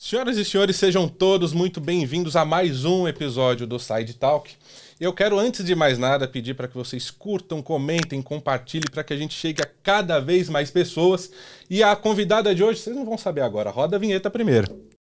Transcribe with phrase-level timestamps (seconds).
[0.00, 4.54] Senhoras e senhores, sejam todos muito bem-vindos a mais um episódio do Side Talk.
[5.00, 9.12] Eu quero, antes de mais nada, pedir para que vocês curtam, comentem, compartilhem para que
[9.12, 11.32] a gente chegue a cada vez mais pessoas.
[11.68, 14.97] E a convidada de hoje, vocês não vão saber agora, roda a vinheta primeiro.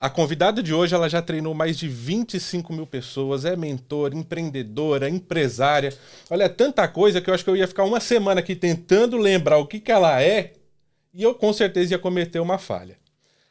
[0.00, 5.10] A convidada de hoje ela já treinou mais de 25 mil pessoas, é mentora, empreendedora,
[5.10, 5.94] empresária.
[6.30, 9.58] Olha, tanta coisa que eu acho que eu ia ficar uma semana aqui tentando lembrar
[9.58, 10.54] o que, que ela é
[11.12, 12.96] e eu com certeza ia cometer uma falha.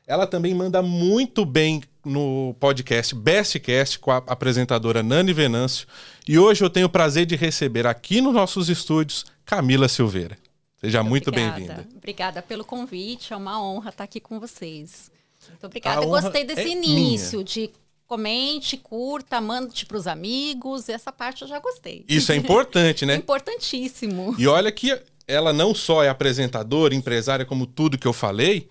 [0.07, 5.87] Ela também manda muito bem no podcast Bestcast com a apresentadora Nani Venâncio.
[6.27, 10.35] E hoje eu tenho o prazer de receber aqui nos nossos estúdios Camila Silveira.
[10.77, 11.87] Seja muito, muito bem-vinda.
[11.95, 15.11] Obrigada pelo convite, é uma honra estar aqui com vocês.
[15.49, 16.01] Muito obrigada.
[16.01, 17.45] Eu gostei desse é início minha.
[17.45, 17.71] de
[18.07, 20.89] comente, curta, mande para os amigos.
[20.89, 22.03] Essa parte eu já gostei.
[22.07, 23.15] Isso é importante, né?
[23.17, 24.35] Importantíssimo.
[24.37, 28.67] E olha que ela não só é apresentadora, empresária, como tudo que eu falei,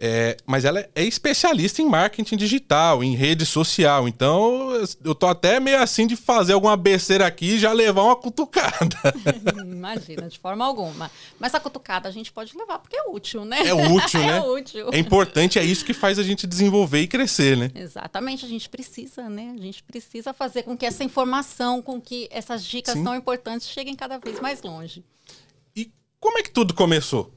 [0.00, 4.06] é, mas ela é especialista em marketing digital, em rede social.
[4.06, 4.70] Então,
[5.04, 8.96] eu tô até meio assim de fazer alguma besteira aqui e já levar uma cutucada.
[9.60, 11.10] Imagina, de forma alguma.
[11.40, 13.66] Mas a cutucada a gente pode levar porque é útil, né?
[13.66, 14.38] É útil, né?
[14.38, 14.88] é útil.
[14.92, 17.68] É importante, é isso que faz a gente desenvolver e crescer, né?
[17.74, 19.52] Exatamente, a gente precisa, né?
[19.58, 23.02] A gente precisa fazer com que essa informação, com que essas dicas Sim.
[23.02, 25.04] tão importantes cheguem cada vez mais longe.
[25.74, 25.90] E
[26.20, 27.36] como é que tudo começou?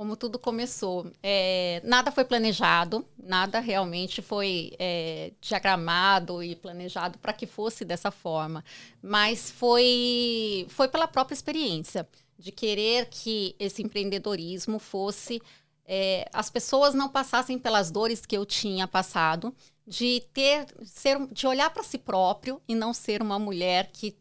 [0.00, 1.12] Como tudo começou.
[1.22, 8.10] É, nada foi planejado, nada realmente foi é, diagramado e planejado para que fosse dessa
[8.10, 8.64] forma,
[9.02, 15.42] mas foi, foi pela própria experiência de querer que esse empreendedorismo fosse.
[15.84, 19.54] É, as pessoas não passassem pelas dores que eu tinha passado,
[19.86, 24.16] de ter ser de olhar para si próprio e não ser uma mulher que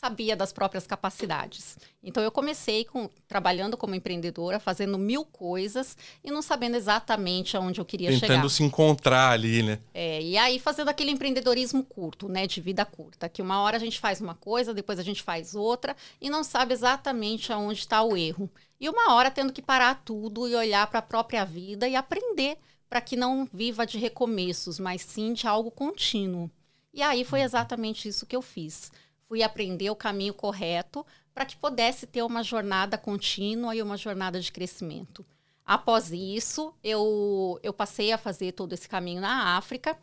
[0.00, 1.76] sabia das próprias capacidades.
[2.02, 7.80] Então eu comecei com, trabalhando como empreendedora, fazendo mil coisas e não sabendo exatamente aonde
[7.80, 8.34] eu queria Tentando chegar.
[8.34, 9.78] Tentando se encontrar ali, né?
[9.92, 13.80] É, e aí fazendo aquele empreendedorismo curto, né, de vida curta, que uma hora a
[13.80, 18.02] gente faz uma coisa, depois a gente faz outra e não sabe exatamente aonde está
[18.02, 18.50] o erro.
[18.80, 22.56] E uma hora tendo que parar tudo e olhar para a própria vida e aprender
[22.88, 26.50] para que não viva de recomeços, mas sim de algo contínuo.
[26.92, 28.90] E aí foi exatamente isso que eu fiz
[29.30, 34.40] fui aprender o caminho correto para que pudesse ter uma jornada contínua e uma jornada
[34.40, 35.24] de crescimento.
[35.64, 39.96] Após isso, eu, eu passei a fazer todo esse caminho na África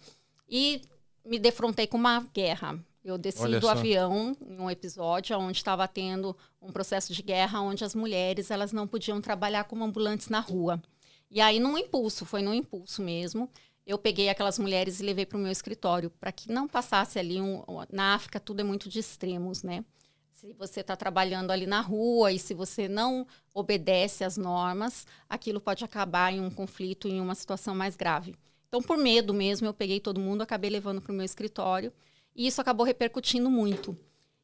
[0.48, 0.82] e
[1.26, 2.80] me defrontei com uma guerra.
[3.04, 7.84] Eu desci do avião em um episódio onde estava tendo um processo de guerra onde
[7.84, 10.82] as mulheres elas não podiam trabalhar como ambulantes na rua.
[11.30, 13.50] E aí, num impulso, foi num impulso mesmo,
[13.88, 17.40] eu peguei aquelas mulheres e levei para o meu escritório, para que não passasse ali
[17.40, 17.64] um.
[17.90, 19.86] Na África, tudo é muito de extremos, né?
[20.34, 25.62] Se você está trabalhando ali na rua e se você não obedece às normas, aquilo
[25.62, 28.36] pode acabar em um conflito, em uma situação mais grave.
[28.68, 31.92] Então, por medo mesmo, eu peguei todo mundo, acabei levando para o meu escritório
[32.36, 33.98] e isso acabou repercutindo muito.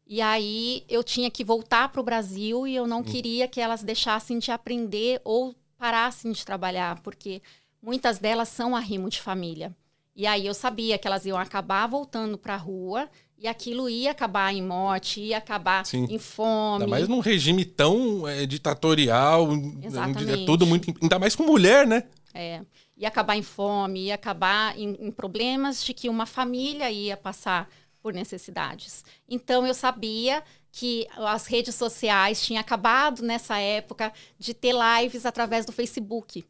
[0.07, 3.03] E aí eu tinha que voltar para o Brasil e eu não hum.
[3.03, 7.41] queria que elas deixassem de aprender ou parassem de trabalhar, porque
[7.83, 9.75] muitas delas são arrimo de família.
[10.15, 14.11] E aí eu sabia que elas iam acabar voltando para a rua e aquilo ia
[14.11, 16.07] acabar em morte, ia acabar Sim.
[16.09, 16.83] em fome.
[16.83, 20.93] Ainda mais num regime tão é, ditatorial, é tudo muito.
[21.01, 22.03] Ainda mais com mulher, né?
[22.33, 22.61] É.
[22.95, 27.67] Ia acabar em fome, ia acabar em, em problemas de que uma família ia passar
[28.01, 29.03] por necessidades.
[29.27, 35.65] Então eu sabia que as redes sociais tinham acabado nessa época de ter lives através
[35.65, 36.45] do Facebook.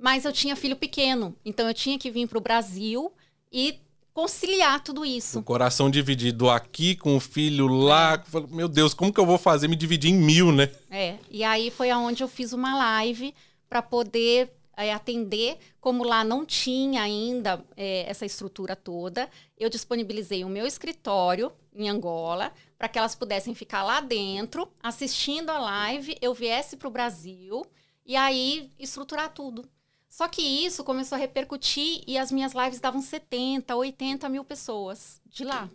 [0.00, 3.12] Mas eu tinha filho pequeno, então eu tinha que vir para o Brasil
[3.52, 3.78] e
[4.14, 5.38] conciliar tudo isso.
[5.38, 8.14] O coração dividido aqui com o filho lá.
[8.14, 8.40] É.
[8.54, 10.70] Meu Deus, como que eu vou fazer me dividir em mil, né?
[10.90, 11.16] É.
[11.30, 13.34] E aí foi aonde eu fiz uma live
[13.68, 15.58] para poder é, atender.
[15.80, 19.28] Como lá não tinha ainda é, essa estrutura toda,
[19.58, 25.50] eu disponibilizei o meu escritório em Angola para que elas pudessem ficar lá dentro assistindo
[25.50, 26.16] a live.
[26.22, 27.64] Eu viesse para o Brasil
[28.04, 29.68] e aí estruturar tudo.
[30.10, 35.20] Só que isso começou a repercutir e as minhas lives davam 70, 80 mil pessoas
[35.24, 35.70] de lá.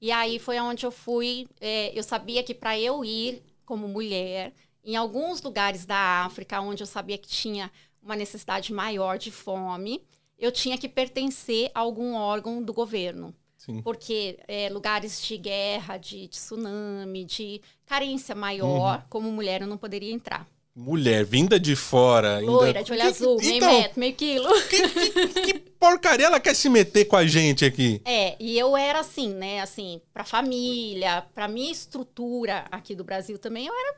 [0.00, 1.48] E aí foi onde eu fui.
[1.60, 4.52] É, eu sabia que para eu ir como mulher,
[4.84, 10.06] em alguns lugares da África, onde eu sabia que tinha uma necessidade maior de fome,
[10.38, 13.34] eu tinha que pertencer a algum órgão do governo.
[13.58, 13.82] Sim.
[13.82, 19.04] Porque é, lugares de guerra, de, de, tsunami, de carência maior, uhum.
[19.10, 22.40] como mulher, eu não poderia entrar mulher vinda de fora.
[22.40, 22.82] Loira, ainda...
[22.82, 24.62] de olho que, azul, meio então, metro, meio quilo.
[24.68, 28.02] Que, que, que, porcaria ela quer se meter com a gente aqui?
[28.04, 29.60] É, e eu era assim, né?
[29.60, 33.96] Assim, pra família, pra minha estrutura aqui do Brasil também, eu era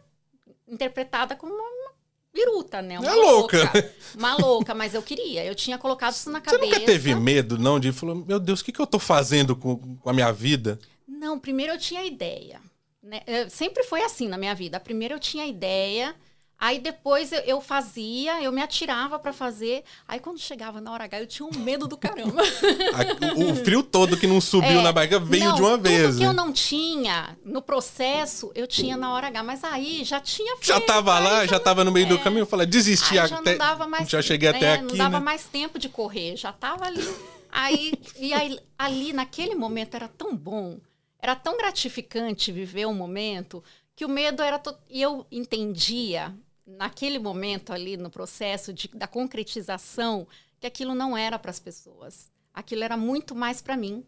[0.68, 1.92] interpretada como uma
[2.34, 2.98] biruta, né?
[2.98, 3.58] Uma é louca.
[3.58, 3.94] louca.
[4.14, 5.44] Uma louca, mas eu queria.
[5.44, 6.62] Eu tinha colocado isso na cabeça.
[6.62, 7.80] Você nunca teve medo, não?
[7.80, 10.78] De falar, meu Deus, o que, que eu tô fazendo com, com a minha vida?
[11.08, 12.60] Não, primeiro eu tinha ideia.
[13.02, 13.22] Né?
[13.48, 14.78] Sempre foi assim na minha vida.
[14.78, 16.14] Primeiro eu tinha ideia
[16.58, 19.84] Aí depois eu, eu, fazia, eu me atirava para fazer.
[20.08, 22.42] Aí quando chegava na hora H, eu tinha um medo do caramba.
[23.36, 26.06] o, o, frio todo que não subiu é, na barriga veio não, de uma vez.
[26.06, 29.42] Tudo que eu não tinha no processo, eu tinha na hora H.
[29.42, 32.18] Mas aí já tinha feito, Já tava lá, já, já tava no meio é, do
[32.20, 32.42] caminho.
[32.42, 33.28] Eu falei, desisti já.
[33.28, 34.84] Não dava mais, já cheguei até é, aqui.
[34.84, 35.24] Não dava né?
[35.24, 37.06] mais tempo de correr, já tava ali.
[37.52, 40.78] Aí, e aí, ali, naquele momento, era tão bom,
[41.20, 43.62] era tão gratificante viver um momento
[43.94, 44.58] que o medo era.
[44.58, 44.74] To...
[44.88, 46.34] E eu entendia
[46.66, 50.26] naquele momento ali no processo de, da concretização
[50.58, 52.30] que aquilo não era para as pessoas.
[52.52, 54.04] Aquilo era muito mais para mim.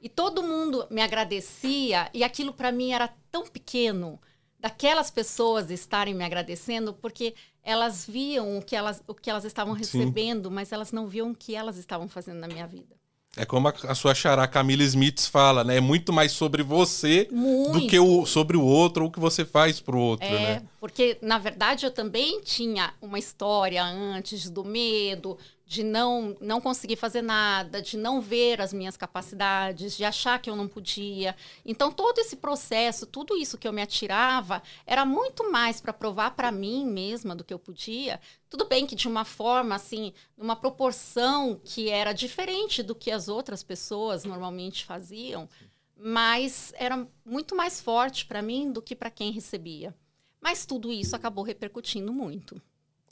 [0.00, 4.20] E todo mundo me agradecia e aquilo para mim era tão pequeno
[4.58, 9.74] daquelas pessoas estarem me agradecendo porque elas viam o que elas, o que elas estavam
[9.74, 10.54] recebendo, Sim.
[10.54, 12.99] mas elas não viam o que elas estavam fazendo na minha vida.
[13.36, 15.76] É como a, a sua xará Camila Smith fala, né?
[15.76, 17.72] É muito mais sobre você muito.
[17.72, 20.62] do que o, sobre o outro, ou o que você faz pro outro, é, né?
[20.80, 25.38] Porque, na verdade, eu também tinha uma história antes do medo,
[25.70, 30.50] de não, não conseguir fazer nada, de não ver as minhas capacidades, de achar que
[30.50, 31.36] eu não podia.
[31.64, 36.32] Então, todo esse processo, tudo isso que eu me atirava, era muito mais para provar
[36.32, 38.20] para mim mesma do que eu podia.
[38.48, 43.28] Tudo bem que de uma forma, assim, numa proporção que era diferente do que as
[43.28, 45.48] outras pessoas normalmente faziam,
[45.96, 49.94] mas era muito mais forte para mim do que para quem recebia.
[50.40, 52.60] Mas tudo isso acabou repercutindo muito.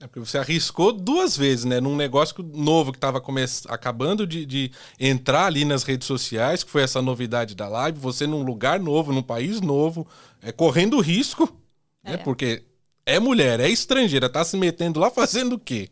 [0.00, 1.80] É porque você arriscou duas vezes, né?
[1.80, 3.20] Num negócio novo que estava
[3.68, 8.24] acabando de, de, entrar ali nas redes sociais, que foi essa novidade da live, você
[8.24, 10.06] num lugar novo, num país novo,
[10.40, 11.46] é, correndo risco,
[12.04, 12.12] né?
[12.12, 12.16] é.
[12.16, 12.18] né?
[12.18, 12.62] Porque
[13.04, 15.88] é mulher, é estrangeira, tá se metendo lá fazendo o quê?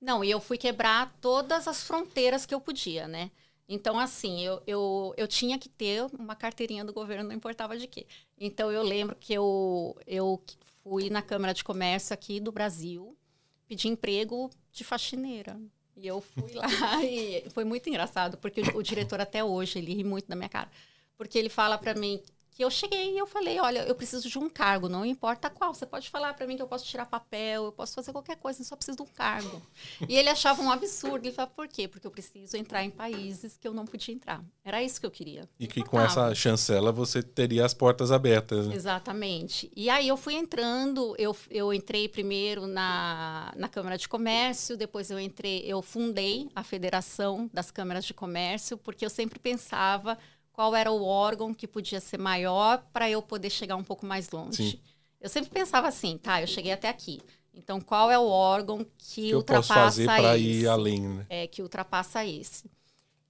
[0.00, 3.30] Não, e eu fui quebrar todas as fronteiras que eu podia, né?
[3.68, 7.86] Então, assim, eu, eu, eu tinha que ter uma carteirinha do governo, não importava de
[7.86, 8.04] quê.
[8.38, 10.42] Então, eu lembro que eu, eu
[10.82, 13.16] fui na Câmara de Comércio aqui do Brasil,
[13.66, 15.60] pedi emprego de faxineira.
[15.96, 16.66] E eu fui lá
[17.04, 20.48] e foi muito engraçado, porque o, o diretor até hoje, ele ri muito da minha
[20.48, 20.70] cara.
[21.16, 22.22] Porque ele fala para mim
[22.54, 25.72] que eu cheguei e eu falei, olha, eu preciso de um cargo, não importa qual.
[25.72, 28.60] Você pode falar para mim que eu posso tirar papel, eu posso fazer qualquer coisa,
[28.60, 29.62] eu só preciso de um cargo.
[30.06, 31.26] e ele achava um absurdo.
[31.26, 31.88] Ele falava, por quê?
[31.88, 34.44] Porque eu preciso entrar em países que eu não podia entrar.
[34.62, 35.48] Era isso que eu queria.
[35.58, 38.68] E que com essa chancela você teria as portas abertas.
[38.68, 38.74] Né?
[38.74, 39.72] Exatamente.
[39.74, 45.10] E aí eu fui entrando, eu, eu entrei primeiro na, na Câmara de Comércio, depois
[45.10, 50.18] eu entrei, eu fundei a Federação das Câmaras de Comércio, porque eu sempre pensava
[50.52, 54.30] qual era o órgão que podia ser maior para eu poder chegar um pouco mais
[54.30, 54.72] longe.
[54.72, 54.80] Sim.
[55.20, 57.20] Eu sempre pensava assim, tá, eu cheguei até aqui.
[57.54, 61.26] Então, qual é o órgão que, que ultrapassa eu posso fazer para ir além, né?
[61.28, 62.70] É, que ultrapassa esse.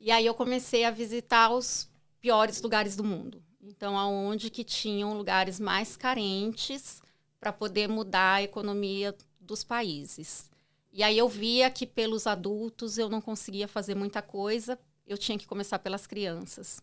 [0.00, 1.88] E aí eu comecei a visitar os
[2.20, 3.42] piores lugares do mundo.
[3.60, 7.00] Então, aonde que tinham lugares mais carentes
[7.38, 10.50] para poder mudar a economia dos países.
[10.92, 15.38] E aí eu via que pelos adultos eu não conseguia fazer muita coisa, eu tinha
[15.38, 16.80] que começar pelas crianças.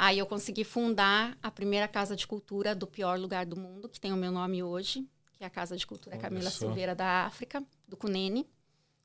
[0.00, 4.00] Aí eu consegui fundar a primeira casa de cultura do pior lugar do mundo, que
[4.00, 6.66] tem o meu nome hoje, que é a Casa de Cultura Olha Camila só.
[6.66, 8.48] Silveira da África, do Cunene,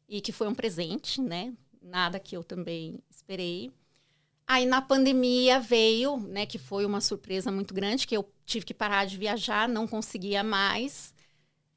[0.07, 1.51] e que foi um presente, né?
[1.81, 3.73] Nada que eu também esperei.
[4.45, 8.73] Aí na pandemia veio, né, que foi uma surpresa muito grande, que eu tive que
[8.73, 11.11] parar de viajar, não conseguia mais.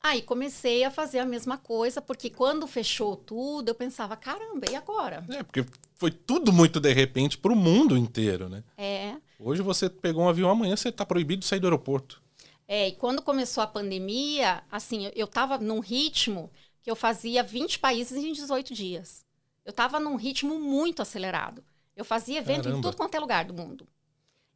[0.07, 4.77] Aí comecei a fazer a mesma coisa, porque quando fechou tudo, eu pensava, caramba, e
[4.77, 5.25] agora?
[5.29, 8.63] É, porque foi tudo muito de repente para o mundo inteiro, né?
[8.79, 9.17] É.
[9.37, 12.23] Hoje você pegou um avião, amanhã você está proibido de sair do aeroporto.
[12.69, 17.81] É, e quando começou a pandemia, assim, eu estava num ritmo que eu fazia 20
[17.81, 19.27] países em 18 dias.
[19.65, 21.65] Eu estava num ritmo muito acelerado.
[21.97, 22.79] Eu fazia evento Caramba.
[22.79, 23.89] em tudo quanto é lugar do mundo.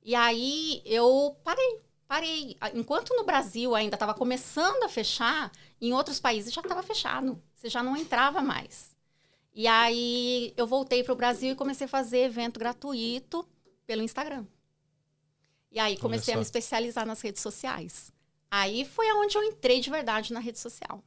[0.04, 1.80] E aí eu parei
[2.10, 2.56] parei.
[2.74, 7.40] Enquanto no Brasil ainda estava começando a fechar, em outros países já estava fechado.
[7.54, 8.96] Você já não entrava mais.
[9.54, 13.48] E aí eu voltei para o Brasil e comecei a fazer evento gratuito
[13.86, 14.44] pelo Instagram.
[15.70, 18.12] E aí comecei a me especializar nas redes sociais.
[18.50, 21.04] Aí foi aonde eu entrei de verdade na rede social.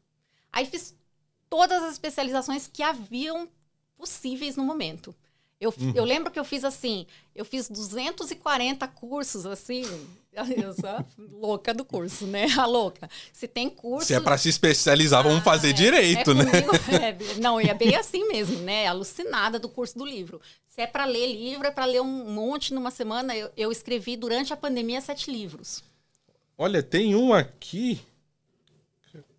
[0.54, 0.96] Aí fiz
[1.50, 3.50] todas as especializações que haviam
[3.98, 5.14] possíveis no momento.
[5.60, 5.92] Eu, uhum.
[5.94, 7.06] eu lembro que eu fiz assim,
[7.36, 9.84] eu fiz 240 cursos, assim,
[10.58, 11.06] eu sou
[11.40, 12.48] louca do curso, né?
[12.58, 13.10] A louca.
[13.32, 14.08] Se tem curso.
[14.08, 16.46] Se é para se especializar, vamos ah, fazer é, direito, é né?
[16.46, 18.88] Comigo, é, não, e é bem assim mesmo, né?
[18.88, 20.42] Alucinada do curso do livro.
[20.66, 23.36] Se é para ler livro, é para ler um monte numa semana.
[23.36, 25.84] Eu, eu escrevi durante a pandemia sete livros.
[26.58, 28.02] Olha, tem um aqui.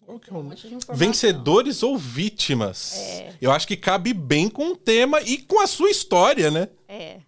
[0.04, 0.56] Qual que é o nome?
[0.92, 2.96] Vencedores ou vítimas?
[2.98, 3.34] É.
[3.40, 6.68] Eu acho que cabe bem com o tema e com a sua história, né?
[6.86, 7.20] É.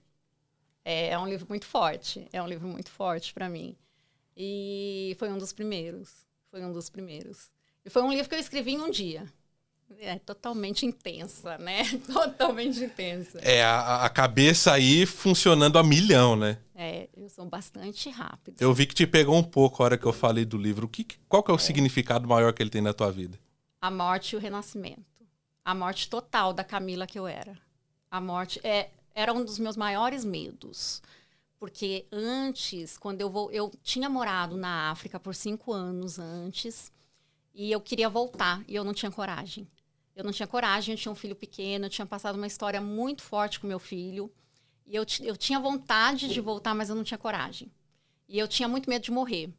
[0.89, 2.29] É, é um livro muito forte.
[2.33, 3.75] É um livro muito forte para mim.
[4.37, 6.25] E foi um dos primeiros.
[6.49, 7.51] Foi um dos primeiros.
[7.85, 9.27] E foi um livro que eu escrevi em um dia.
[9.99, 11.83] É totalmente intensa, né?
[12.13, 13.39] Totalmente intensa.
[13.41, 16.59] É, a, a, cabeça aí funcionando a milhão, né?
[16.75, 18.57] É, eu sou bastante rápida.
[18.61, 20.87] Eu vi que te pegou um pouco a hora que eu falei do livro.
[20.87, 21.61] O que, qual que é o é.
[21.61, 23.39] significado maior que ele tem na tua vida?
[23.81, 25.05] A morte e o renascimento.
[25.65, 27.57] A morte total da Camila que eu era.
[28.11, 31.03] A morte é era um dos meus maiores medos.
[31.59, 33.51] Porque antes, quando eu vou.
[33.51, 36.93] Eu tinha morado na África por cinco anos antes.
[37.55, 38.63] E eu queria voltar.
[38.69, 39.67] E eu não tinha coragem.
[40.15, 43.23] Eu não tinha coragem, eu tinha um filho pequeno, eu tinha passado uma história muito
[43.23, 44.31] forte com meu filho.
[44.87, 47.73] E eu, eu tinha vontade de voltar, mas eu não tinha coragem.
[48.29, 49.51] E eu tinha muito medo de morrer.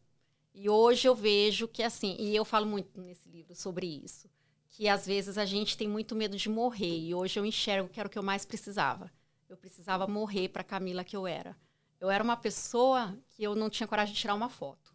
[0.54, 4.28] E hoje eu vejo que, assim, e eu falo muito nesse livro sobre isso,
[4.70, 7.00] que às vezes a gente tem muito medo de morrer.
[7.00, 9.12] E hoje eu enxergo que era o que eu mais precisava.
[9.50, 11.56] Eu precisava morrer para Camila que eu era.
[12.00, 14.94] Eu era uma pessoa que eu não tinha coragem de tirar uma foto.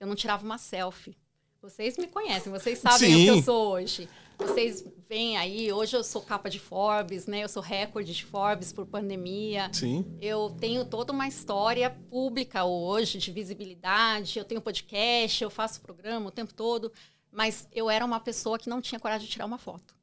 [0.00, 1.16] Eu não tirava uma selfie.
[1.60, 3.14] Vocês me conhecem, vocês sabem Sim.
[3.14, 4.08] o que eu sou hoje.
[4.38, 7.42] Vocês veem aí, hoje eu sou capa de Forbes, né?
[7.42, 9.70] Eu sou recorde de Forbes por pandemia.
[9.72, 10.04] Sim.
[10.20, 14.38] Eu tenho toda uma história pública hoje de visibilidade.
[14.38, 16.92] Eu tenho podcast, eu faço programa o tempo todo.
[17.32, 19.95] Mas eu era uma pessoa que não tinha coragem de tirar uma foto.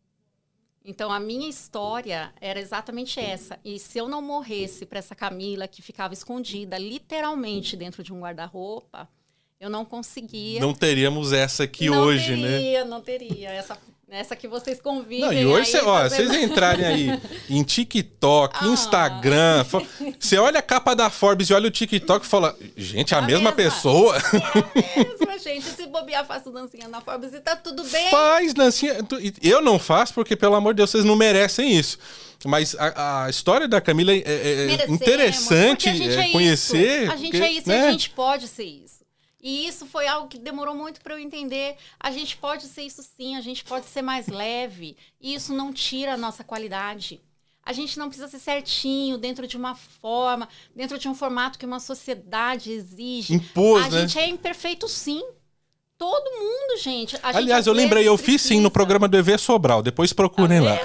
[0.85, 3.57] Então a minha história era exatamente essa.
[3.63, 8.19] E se eu não morresse para essa Camila que ficava escondida literalmente dentro de um
[8.19, 9.07] guarda-roupa,
[9.59, 10.59] eu não conseguia.
[10.59, 12.49] Não teríamos essa aqui não hoje, teria, né?
[12.49, 13.49] Não teria, não teria.
[13.51, 13.77] Essa
[14.13, 15.21] essa que vocês convivem.
[15.21, 18.67] Não, e hoje, cê, ó, vocês entrarem aí em TikTok, ah.
[18.67, 19.65] Instagram,
[20.19, 23.19] você olha a capa da Forbes e olha o TikTok e fala, gente, é a,
[23.19, 24.15] a mesma, mesma, pessoa.
[24.17, 25.65] É a mesma, gente.
[25.65, 28.09] Se bobear, faço dancinha na Forbes e tá tudo bem.
[28.09, 28.97] Faz dancinha.
[29.41, 31.97] Eu não faço porque, pelo amor de Deus, vocês não merecem isso.
[32.45, 37.09] Mas a, a história da Camila é, é, é interessante é conhecer.
[37.09, 37.77] A gente porque, é isso né?
[37.77, 38.92] e a gente pode ser isso.
[39.43, 41.75] E isso foi algo que demorou muito para eu entender.
[41.99, 44.95] A gente pode ser isso sim, a gente pode ser mais leve.
[45.19, 47.21] E isso não tira a nossa qualidade.
[47.61, 51.65] A gente não precisa ser certinho dentro de uma forma, dentro de um formato que
[51.65, 53.33] uma sociedade exige.
[53.33, 54.01] Impôs, a né?
[54.01, 55.21] gente é imperfeito sim.
[55.97, 57.17] Todo mundo, gente.
[57.21, 59.81] Aliás, gente, eu lembrei, eu fiz sim no programa do EV Sobral.
[59.81, 60.77] Depois procurem tá lá.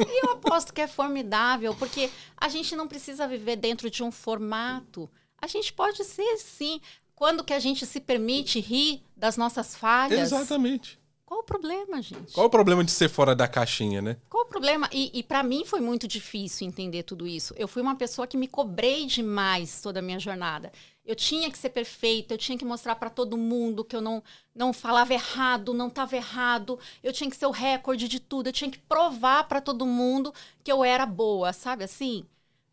[0.06, 4.12] E eu aposto que é formidável, porque a gente não precisa viver dentro de um
[4.12, 5.10] formato.
[5.40, 6.80] A gente pode ser, sim.
[7.14, 10.32] Quando que a gente se permite rir das nossas falhas?
[10.32, 10.98] Exatamente.
[11.24, 12.32] Qual o problema, gente?
[12.32, 14.18] Qual o problema de ser fora da caixinha, né?
[14.28, 14.88] Qual o problema?
[14.92, 17.54] E, e para mim foi muito difícil entender tudo isso.
[17.56, 20.70] Eu fui uma pessoa que me cobrei demais toda a minha jornada.
[21.04, 24.22] Eu tinha que ser perfeita, eu tinha que mostrar para todo mundo que eu não,
[24.54, 26.78] não falava errado, não estava errado.
[27.02, 30.32] Eu tinha que ser o recorde de tudo, eu tinha que provar para todo mundo
[30.62, 32.24] que eu era boa, sabe assim?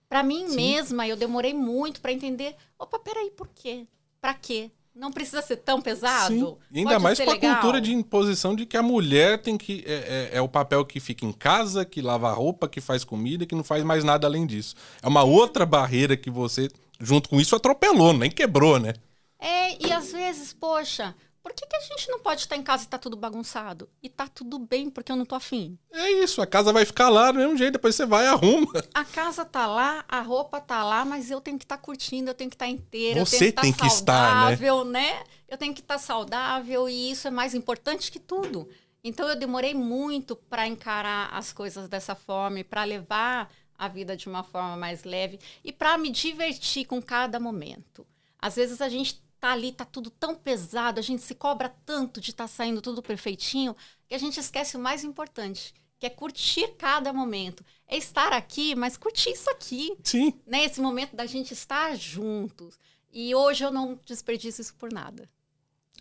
[0.09, 0.55] Para mim Sim.
[0.55, 2.55] mesma, eu demorei muito para entender.
[2.77, 3.87] Opa, peraí, por quê?
[4.21, 4.69] Para quê?
[4.93, 6.35] Não precisa ser tão pesado.
[6.35, 6.57] Sim.
[6.71, 9.83] E ainda mais com a cultura de imposição de que a mulher tem que.
[9.87, 13.45] É, é, é, o papel que fica em casa, que lava roupa, que faz comida,
[13.45, 14.75] que não faz mais nada além disso.
[15.01, 18.93] É uma outra barreira que você, junto com isso, atropelou, nem quebrou, né?
[19.39, 22.83] É, e às vezes, poxa, por que, que a gente não pode estar em casa
[22.83, 23.89] e tá tudo bagunçado?
[24.01, 25.77] E tá tudo bem porque eu não tô afim.
[25.91, 28.71] É isso, a casa vai ficar lá do mesmo jeito, depois você vai e arruma.
[28.93, 32.29] A casa tá lá, a roupa tá lá, mas eu tenho que estar tá curtindo,
[32.29, 35.13] eu tenho que estar tá inteira, você eu tenho que estar saudável, né?
[35.13, 35.23] né?
[35.47, 38.69] Eu tenho que estar tá saudável e isso é mais importante que tudo.
[39.03, 44.27] Então eu demorei muito para encarar as coisas dessa forma, para levar a vida de
[44.27, 48.05] uma forma mais leve e para me divertir com cada momento.
[48.39, 52.21] Às vezes a gente tá ali, tá tudo tão pesado, a gente se cobra tanto
[52.21, 53.75] de estar tá saindo tudo perfeitinho,
[54.07, 57.65] que a gente esquece o mais importante, que é curtir cada momento.
[57.87, 59.97] É estar aqui, mas curtir isso aqui.
[60.03, 60.39] Sim.
[60.45, 60.65] Né?
[60.65, 62.77] Esse momento da gente estar juntos.
[63.11, 65.27] E hoje eu não desperdiço isso por nada.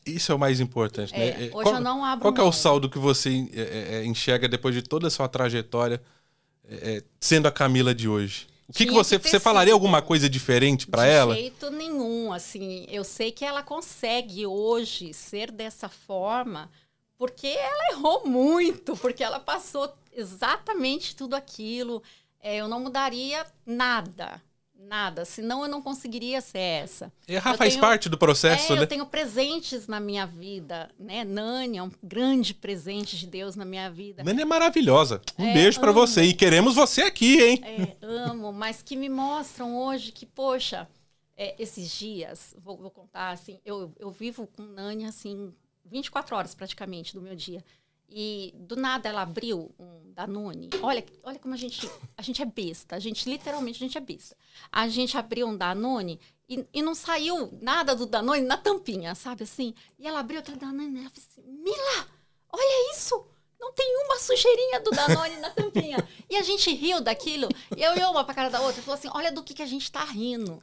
[0.05, 1.29] Isso é o mais importante, né?
[1.29, 1.45] é, né?
[1.47, 4.49] Hoje qual, eu não abro Qual é o saldo que você é, é, é, enxerga
[4.49, 6.03] depois de toda a sua trajetória
[7.19, 8.47] sendo a Camila de hoje?
[8.71, 11.35] O que, que você que você falaria alguma coisa diferente para ela?
[11.35, 16.71] De jeito nenhum, assim, eu sei que ela consegue hoje ser dessa forma
[17.19, 22.03] porque ela errou muito, porque ela passou exatamente tudo aquilo.
[22.41, 24.41] É, eu não mudaria nada.
[24.83, 25.25] Nada.
[25.25, 27.13] Senão eu não conseguiria ser essa.
[27.29, 28.83] Errar faz tenho, parte do processo, é, né?
[28.83, 31.23] Eu tenho presentes na minha vida, né?
[31.23, 34.25] Nani é um grande presente de Deus na minha vida.
[34.25, 35.21] Nani é maravilhosa.
[35.39, 36.23] Um é, beijo para você.
[36.23, 37.61] E queremos você aqui, hein?
[37.63, 40.89] É, amo, mas que me mostram hoje que, poxa,
[41.37, 45.53] é, esses dias, vou, vou, contar assim, eu, eu vivo com Nani assim,
[45.85, 47.65] 24 horas praticamente do meu dia.
[48.11, 50.69] E do nada ela abriu um Danone.
[50.83, 52.97] Olha, olha como a gente, a gente é besta.
[52.97, 54.37] A gente, literalmente, a gente é besta.
[54.71, 59.45] A gente abriu um Danone e, e não saiu nada do Danone na tampinha, sabe
[59.45, 59.75] assim?
[59.99, 62.09] E ela abriu aquele Danone e ela falou assim, Mila,
[62.53, 63.25] olha isso!
[63.61, 65.99] Não tem uma sujeirinha do Danone na tampinha.
[66.31, 67.47] E a gente riu daquilo.
[67.77, 68.81] E eu e uma pra cara da outra.
[68.83, 70.63] Falou assim, olha do que, que a gente tá rindo.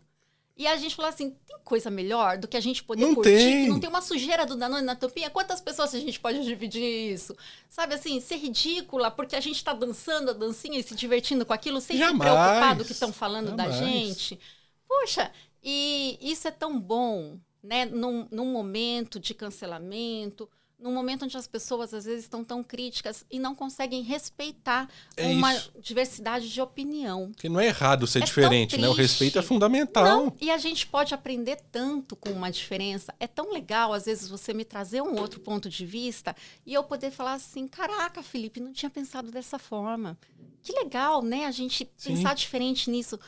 [0.58, 3.32] E a gente falou assim: tem coisa melhor do que a gente poder não curtir,
[3.32, 3.64] tem.
[3.66, 5.30] que não tem uma sujeira do Danone na tampinha?
[5.30, 6.82] Quantas pessoas a gente pode dividir
[7.14, 7.36] isso?
[7.70, 11.54] Sabe assim, ser ridícula porque a gente está dançando a dancinha e se divertindo com
[11.54, 12.18] aquilo sem Jamais.
[12.18, 13.80] se preocupar do que estão falando Jamais.
[13.80, 14.40] da gente.
[14.88, 15.32] Poxa,
[15.64, 17.86] e isso é tão bom, né?
[17.86, 20.50] Num, num momento de cancelamento,
[20.80, 25.28] num momento onde as pessoas às vezes estão tão críticas e não conseguem respeitar É
[25.28, 25.72] uma isso.
[25.82, 27.32] diversidade de opinião.
[27.32, 28.88] Porque não é errado ser É diferente, né?
[28.88, 30.06] O respeito é fundamental.
[30.06, 33.14] Não, e a gente pode aprender tanto com uma diferença.
[33.20, 36.84] É tão legal, às vezes, você me trazer um outro ponto de vista e eu
[36.84, 40.18] poder falar assim: caraca, Felipe, não tinha pensado dessa forma.
[40.62, 41.46] Que legal, né?
[41.46, 42.16] A gente Sim.
[42.16, 43.20] pensar diferente nisso.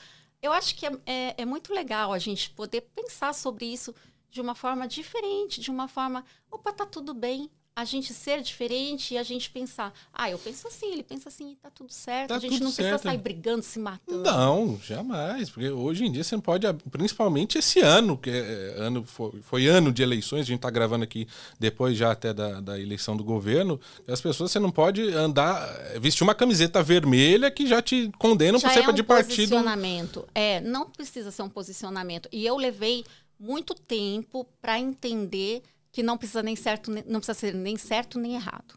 [0.41, 3.93] Eu acho que é, é, é muito legal a gente poder pensar sobre isso
[4.31, 7.49] de uma forma diferente, de uma forma, opa, tá tudo bem.
[7.75, 11.55] A gente ser diferente e a gente pensar, ah, eu penso assim, ele pensa assim,
[11.61, 12.27] tá tudo certo.
[12.27, 13.03] Tá a gente não precisa certo.
[13.03, 14.21] sair brigando, se matando.
[14.21, 15.49] Não, jamais.
[15.49, 19.41] Porque hoje em dia você não pode, principalmente esse ano, que é, é, ano foi,
[19.41, 21.25] foi ano de eleições, a gente está gravando aqui
[21.57, 25.65] depois já até da, da eleição do governo, as pessoas você não pode andar,
[26.01, 29.35] vestir uma camiseta vermelha que já te condenam por Já ser é um de partido.
[29.37, 30.27] posicionamento.
[30.35, 32.27] É, não precisa ser um posicionamento.
[32.29, 33.05] E eu levei
[33.39, 38.35] muito tempo para entender que não precisa nem certo, não precisa ser nem certo nem
[38.35, 38.75] errado,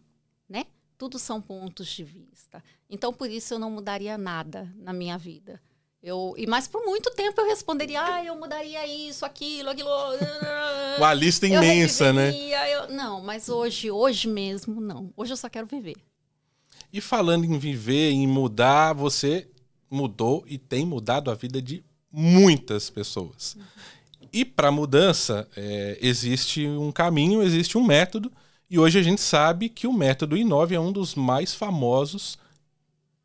[0.49, 0.67] né?
[0.97, 2.63] Tudo são pontos de vista.
[2.89, 5.61] Então por isso eu não mudaria nada na minha vida.
[6.03, 9.89] Eu, e mas por muito tempo eu responderia, ah, eu mudaria isso, aquilo, aquilo.
[10.99, 12.27] Uma lista Eu imensa, né?
[12.27, 15.13] reviveria, eu- Não, mas hoje, hoje mesmo, não.
[15.17, 15.97] Hoje eu só quero viver.
[16.93, 19.49] E falando em viver, em mudar, você
[19.91, 23.57] mudou e tem mudado a vida de muitas pessoas.
[24.33, 28.33] E para mudança, é, existe um caminho, existe um método,
[28.71, 32.39] e hoje a gente sabe que o método Inove é um dos mais famosos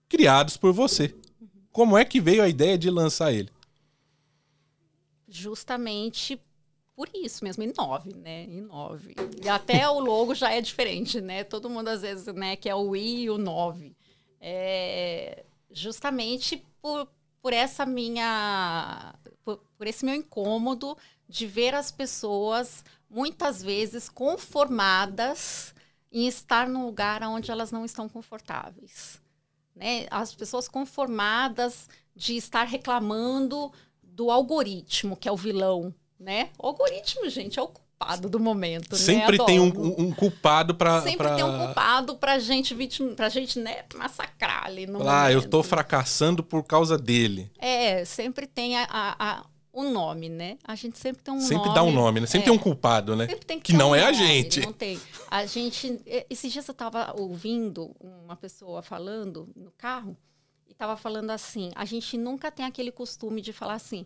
[0.10, 1.15] criados por você.
[1.72, 3.50] Como é que veio a ideia de lançar ele?
[5.28, 6.39] justamente
[6.96, 8.46] por isso mesmo, em nove, né?
[8.46, 9.13] Em nove.
[9.43, 11.43] E até o logo já é diferente, né?
[11.43, 13.96] Todo mundo às vezes, né, que é o i e o nove.
[14.41, 17.08] É, justamente por,
[17.41, 19.15] por essa minha.
[19.43, 20.97] Por, por esse meu incômodo
[21.28, 25.73] de ver as pessoas muitas vezes conformadas
[26.12, 29.21] em estar num lugar onde elas não estão confortáveis.
[29.76, 30.08] Né?
[30.10, 33.71] As pessoas conformadas de estar reclamando
[34.02, 36.50] do algoritmo, que é o vilão, né?
[36.58, 39.46] O algoritmo, gente, é o culpado do momento, Sempre né?
[39.46, 39.66] tem um,
[39.98, 41.02] um- culpado para.
[41.02, 45.48] Sempre tem um culpado pra gente vítima, pra gente, né, massacrar ali no Ah, eu
[45.48, 47.52] tô fracassando por causa dele.
[47.58, 50.58] É, sempre tem a, a, a- um nome, né?
[50.64, 51.48] A gente sempre tem um nome.
[51.50, 52.28] Sempre dá um nome, né?
[52.28, 52.52] Sempre é.
[52.52, 53.28] tem um culpado, né?
[53.28, 54.60] Sempre tem Que ter não um é a nome, gente.
[54.62, 55.00] Não tem.
[55.30, 56.00] A gente.
[56.30, 60.16] Esses dias eu estava ouvindo uma pessoa falando no carro
[60.68, 64.06] e estava falando assim: a gente nunca tem aquele costume de falar assim,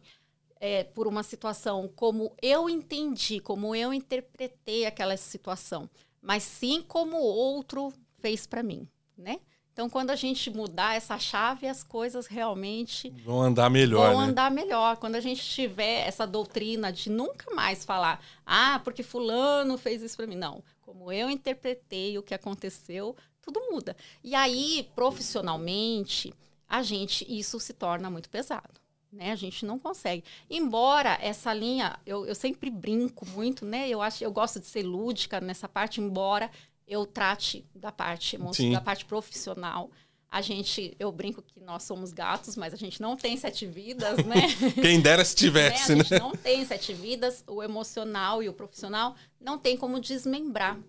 [0.61, 5.89] eh, por uma situação como eu entendi, como eu interpretei aquela situação,
[6.21, 9.39] mas sim como o outro fez para mim, né?
[9.73, 14.27] Então, quando a gente mudar essa chave, as coisas realmente Vão andar melhor, vão né?
[14.27, 14.97] andar melhor.
[14.97, 20.17] Quando a gente tiver essa doutrina de nunca mais falar, ah, porque fulano fez isso
[20.17, 20.35] para mim.
[20.35, 20.61] Não.
[20.81, 23.95] Como eu interpretei o que aconteceu, tudo muda.
[24.21, 26.33] E aí, profissionalmente,
[26.67, 28.80] a gente, isso se torna muito pesado.
[29.11, 29.31] Né?
[29.31, 30.23] A gente não consegue.
[30.49, 33.89] Embora essa linha, eu, eu sempre brinco muito, né?
[33.89, 36.49] Eu acho, eu gosto de ser lúdica nessa parte, embora
[36.87, 38.37] eu trate da parte
[38.71, 39.91] da parte profissional.
[40.29, 44.23] A gente, eu brinco que nós somos gatos, mas a gente não tem sete vidas,
[44.25, 44.35] né?
[44.81, 45.39] Quem dera se né?
[45.39, 46.03] tivesse, A né?
[46.05, 50.79] gente não tem sete vidas, o emocional e o profissional não tem como desmembrar.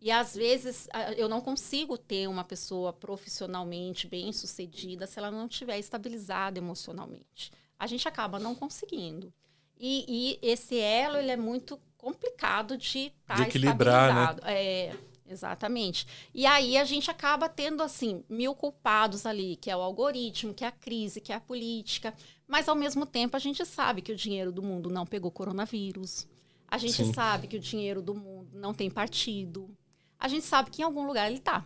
[0.00, 5.30] E às vezes a- eu não consigo ter uma pessoa profissionalmente bem sucedida se ela
[5.30, 7.50] não estiver estabilizada emocionalmente.
[7.78, 9.32] A gente acaba não conseguindo.
[9.78, 14.40] E, e esse elo ele é muito complicado de estar De equilibrar, né?
[14.44, 16.06] É, Exatamente.
[16.34, 20.64] E aí a gente acaba tendo, assim, mil culpados ali, que é o algoritmo, que
[20.64, 22.14] é a crise, que é a política.
[22.46, 26.26] Mas, ao mesmo tempo, a gente sabe que o dinheiro do mundo não pegou coronavírus.
[26.68, 27.12] A gente Sim.
[27.12, 29.70] sabe que o dinheiro do mundo não tem partido.
[30.18, 31.64] A gente sabe que em algum lugar ele está.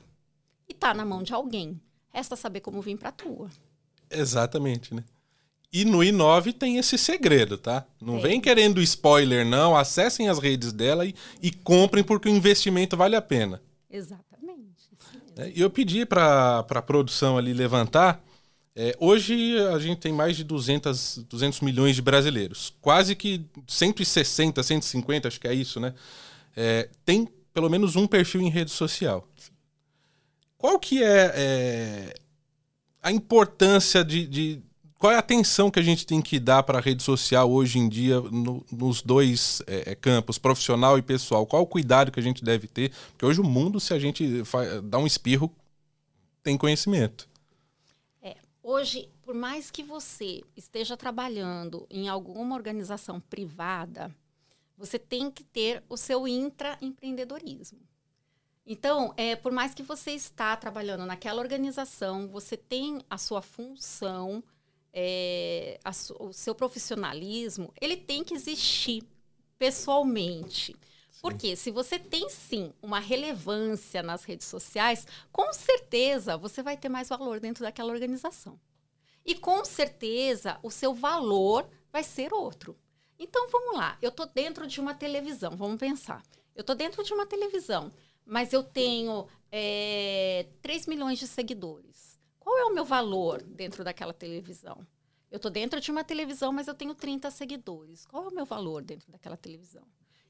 [0.69, 1.81] E está na mão de alguém.
[2.11, 3.51] Resta saber como vir para a tua.
[4.11, 5.05] Exatamente, né?
[5.73, 7.85] E no i9 tem esse segredo, tá?
[8.01, 8.21] Não é.
[8.21, 9.77] vem querendo spoiler, não.
[9.77, 13.61] Acessem as redes dela e, e comprem porque o investimento vale a pena.
[13.91, 14.29] Exatamente.
[15.37, 18.25] É, e eu pedi para a produção ali levantar.
[18.75, 22.73] É, hoje a gente tem mais de 200, 200 milhões de brasileiros.
[22.81, 25.95] Quase que 160, 150, acho que é isso, né?
[26.57, 29.29] É, tem pelo menos um perfil em rede social.
[30.57, 32.15] Qual que é, é
[33.03, 34.63] a importância de, de
[34.99, 37.79] qual é a atenção que a gente tem que dar para a rede social hoje
[37.79, 41.47] em dia no, nos dois é, é, campos, profissional e pessoal?
[41.47, 42.91] Qual o cuidado que a gente deve ter?
[43.13, 44.43] Porque hoje o mundo, se a gente
[44.83, 45.55] dá um espirro,
[46.43, 47.29] tem conhecimento.
[48.21, 54.13] É, hoje, por mais que você esteja trabalhando em alguma organização privada,
[54.77, 57.79] você tem que ter o seu intraempreendedorismo.
[58.67, 64.43] Então, é, por mais que você está trabalhando naquela organização, você tem a sua função
[65.01, 69.05] é, a, o seu profissionalismo, ele tem que existir
[69.57, 70.73] pessoalmente.
[71.09, 71.19] Sim.
[71.23, 76.89] Porque se você tem sim uma relevância nas redes sociais, com certeza você vai ter
[76.89, 78.59] mais valor dentro daquela organização.
[79.25, 82.77] E com certeza o seu valor vai ser outro.
[83.21, 86.25] Então vamos lá, eu estou dentro de uma televisão, vamos pensar.
[86.57, 87.93] Eu estou dentro de uma televisão,
[88.27, 92.08] mas eu tenho é, 3 milhões de seguidores.
[92.49, 94.79] Qual é o meu valor dentro daquela televisão?
[95.31, 98.07] Eu estou dentro de uma televisão, mas eu tenho 30 seguidores.
[98.07, 99.83] Qual é o meu valor dentro daquela televisão?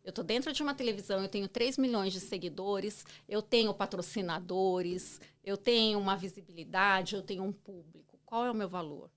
[0.03, 5.21] Eu estou dentro de uma televisão, eu tenho 3 milhões de seguidores, eu tenho patrocinadores,
[5.45, 8.19] eu tenho uma visibilidade, eu tenho um público.
[8.27, 9.13] Qual é o meu valor?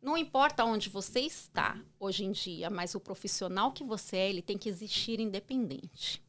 [0.00, 4.42] Não importa onde você está hoje em dia, mas o profissional que você é, ele
[4.42, 6.22] tem que existir independente.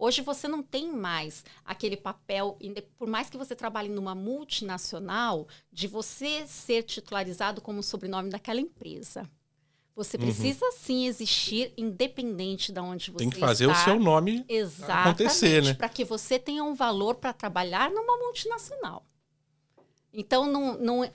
[0.00, 2.56] Hoje você não tem mais aquele papel,
[2.96, 9.28] por mais que você trabalhe numa multinacional, de você ser titularizado como sobrenome daquela empresa.
[9.96, 10.22] Você uhum.
[10.22, 10.72] precisa uhum.
[10.72, 13.80] sim existir independente de onde você Tem que fazer está.
[13.80, 15.74] o seu nome Exatamente, acontecer, né?
[15.74, 19.04] Para que você tenha um valor para trabalhar numa multinacional.
[20.12, 21.12] Então, não, não,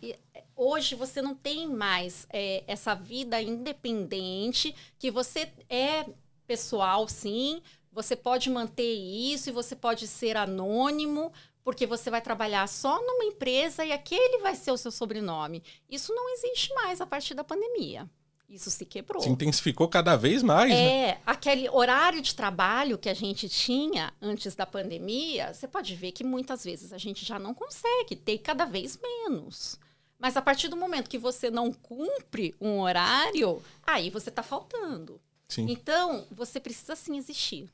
[0.54, 6.06] hoje você não tem mais é, essa vida independente que você é
[6.46, 7.62] pessoal, sim,
[7.93, 11.32] você pode manter isso e você pode ser anônimo,
[11.63, 15.63] porque você vai trabalhar só numa empresa e aquele vai ser o seu sobrenome.
[15.89, 18.10] Isso não existe mais a partir da pandemia.
[18.49, 19.21] Isso se quebrou.
[19.21, 20.69] Se intensificou cada vez mais.
[20.69, 20.75] Né?
[20.75, 21.21] É, né?
[21.25, 26.23] aquele horário de trabalho que a gente tinha antes da pandemia, você pode ver que
[26.23, 29.79] muitas vezes a gente já não consegue, ter cada vez menos.
[30.19, 35.19] Mas a partir do momento que você não cumpre um horário, aí você está faltando.
[35.47, 35.65] Sim.
[35.69, 37.69] Então, você precisa sim existir.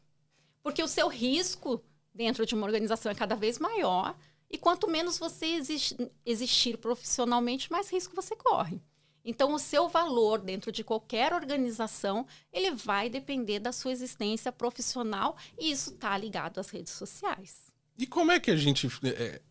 [0.63, 4.15] Porque o seu risco dentro de uma organização é cada vez maior.
[4.52, 5.60] E quanto menos você
[6.26, 8.82] existir profissionalmente, mais risco você corre.
[9.24, 15.38] Então, o seu valor dentro de qualquer organização, ele vai depender da sua existência profissional
[15.58, 17.69] e isso está ligado às redes sociais.
[17.98, 19.41] E como é que a gente é,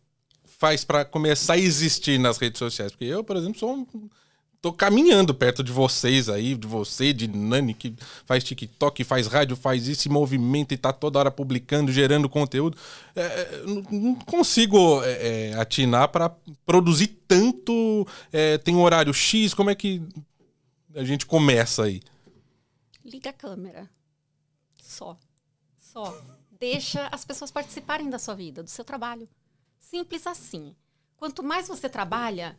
[0.43, 2.91] faz para começar a existir nas redes sociais?
[2.91, 4.09] Porque eu, por exemplo, sou um
[4.61, 7.95] tô caminhando perto de vocês aí, de você, de Nani, que
[8.25, 12.77] faz TikTok, faz rádio, faz isso, movimenta e tá toda hora publicando, gerando conteúdo.
[13.15, 18.05] É, é não consigo é, é, atinar para produzir tanto.
[18.31, 20.01] É, tem um horário X, como é que
[20.93, 22.01] a gente começa aí?
[23.03, 23.89] Liga a câmera.
[24.81, 25.17] Só.
[25.77, 26.21] Só.
[26.59, 29.29] Deixa as pessoas participarem da sua vida, do seu trabalho.
[29.79, 30.75] Simples assim.
[31.15, 32.57] Quanto mais você trabalha,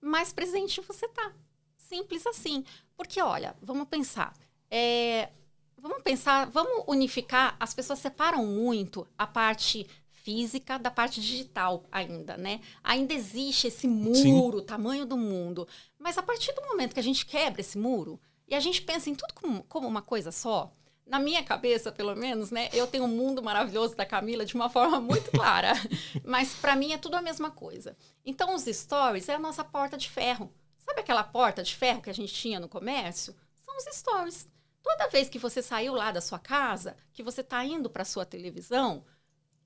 [0.00, 1.32] mais presente você tá.
[1.76, 2.64] Simples assim.
[2.96, 4.34] Porque, olha, vamos pensar.
[4.70, 5.30] É,
[5.76, 7.56] vamos pensar, vamos unificar.
[7.60, 12.60] As pessoas separam muito a parte física da parte digital ainda, né?
[12.82, 14.66] Ainda existe esse muro, Sim.
[14.66, 15.68] tamanho do mundo.
[15.98, 19.08] Mas a partir do momento que a gente quebra esse muro e a gente pensa
[19.08, 20.72] em tudo como, como uma coisa só,
[21.06, 24.68] na minha cabeça, pelo menos, né, eu tenho um mundo maravilhoso da Camila de uma
[24.68, 25.72] forma muito clara.
[26.24, 27.96] Mas para mim é tudo a mesma coisa.
[28.24, 30.52] Então os stories é a nossa porta de ferro.
[30.78, 33.34] Sabe aquela porta de ferro que a gente tinha no comércio?
[33.64, 34.48] São os stories.
[34.82, 38.24] Toda vez que você saiu lá da sua casa, que você está indo para sua
[38.24, 39.04] televisão,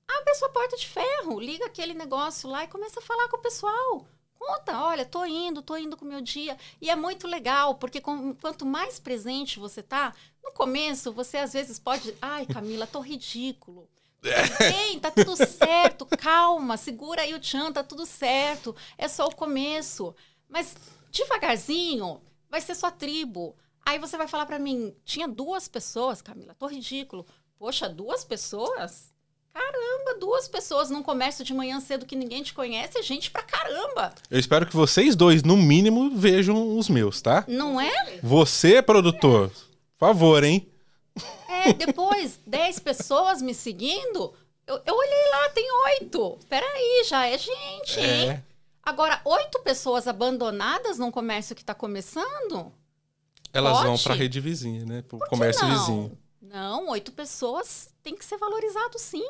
[0.07, 3.37] abre a sua porta de ferro, liga aquele negócio lá e começa a falar com
[3.37, 4.07] o pessoal.
[4.41, 6.57] Conta, olha, tô indo, tô indo com o meu dia.
[6.81, 11.53] E é muito legal, porque com, quanto mais presente você tá, no começo você às
[11.53, 13.87] vezes pode, ai, Camila, tô ridículo.
[14.59, 18.75] Bem, tá tudo certo, calma, segura aí o tchan, tá tudo certo.
[18.97, 20.15] É só o começo.
[20.49, 20.75] Mas
[21.11, 23.55] devagarzinho, vai ser sua tribo.
[23.85, 27.27] Aí você vai falar para mim, tinha duas pessoas, Camila, tô ridículo.
[27.59, 29.10] Poxa, duas pessoas?
[29.53, 33.43] Caramba, duas pessoas num comércio de manhã cedo que ninguém te conhece, é gente pra
[33.43, 34.13] caramba.
[34.29, 37.43] Eu espero que vocês dois, no mínimo, vejam os meus, tá?
[37.47, 38.19] Não é?
[38.23, 39.49] Você, produtor,
[39.97, 40.67] por favor, hein?
[41.49, 44.33] É, depois, 10 pessoas me seguindo,
[44.65, 45.67] eu, eu olhei lá, tem
[45.99, 46.37] oito.
[46.47, 48.29] Peraí, já é gente, hein?
[48.29, 48.43] É.
[48.83, 52.71] Agora, oito pessoas abandonadas num comércio que está começando?
[53.53, 53.87] Elas Pode?
[53.87, 55.01] vão pra rede vizinha, né?
[55.01, 55.77] Pro comércio não?
[55.77, 56.17] vizinho.
[56.41, 59.25] Não, oito pessoas tem que ser valorizado sim.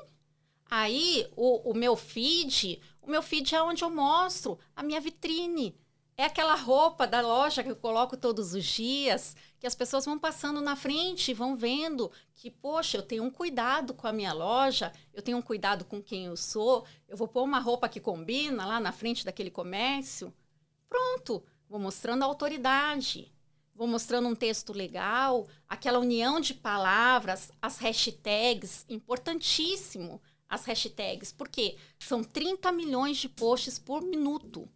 [0.74, 5.78] Aí, o, o meu feed, o meu feed é onde eu mostro a minha vitrine.
[6.16, 10.18] É aquela roupa da loja que eu coloco todos os dias, que as pessoas vão
[10.18, 14.32] passando na frente e vão vendo que, poxa, eu tenho um cuidado com a minha
[14.32, 18.00] loja, eu tenho um cuidado com quem eu sou, eu vou pôr uma roupa que
[18.00, 20.34] combina lá na frente daquele comércio.
[20.88, 23.30] Pronto, vou mostrando a autoridade.
[23.74, 31.78] Vou mostrando um texto legal, aquela união de palavras, as hashtags, importantíssimo as hashtags, porque
[31.98, 34.68] são 30 milhões de posts por minuto.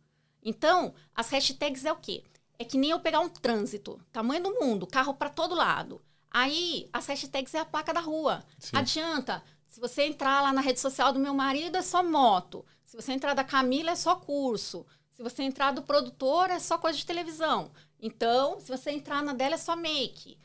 [0.41, 2.23] Então, as hashtags é o quê?
[2.57, 6.01] É que nem eu pegar um trânsito, tamanho do mundo, carro para todo lado.
[6.31, 8.45] Aí, as hashtags é a placa da rua.
[8.57, 8.77] Sim.
[8.77, 12.65] Adianta, se você entrar lá na rede social do meu marido, é só moto.
[12.85, 14.85] Se você entrar da Camila, é só curso.
[15.11, 17.71] Se você entrar do produtor, é só coisa de televisão.
[17.99, 20.38] Então, se você entrar na dela, é só make.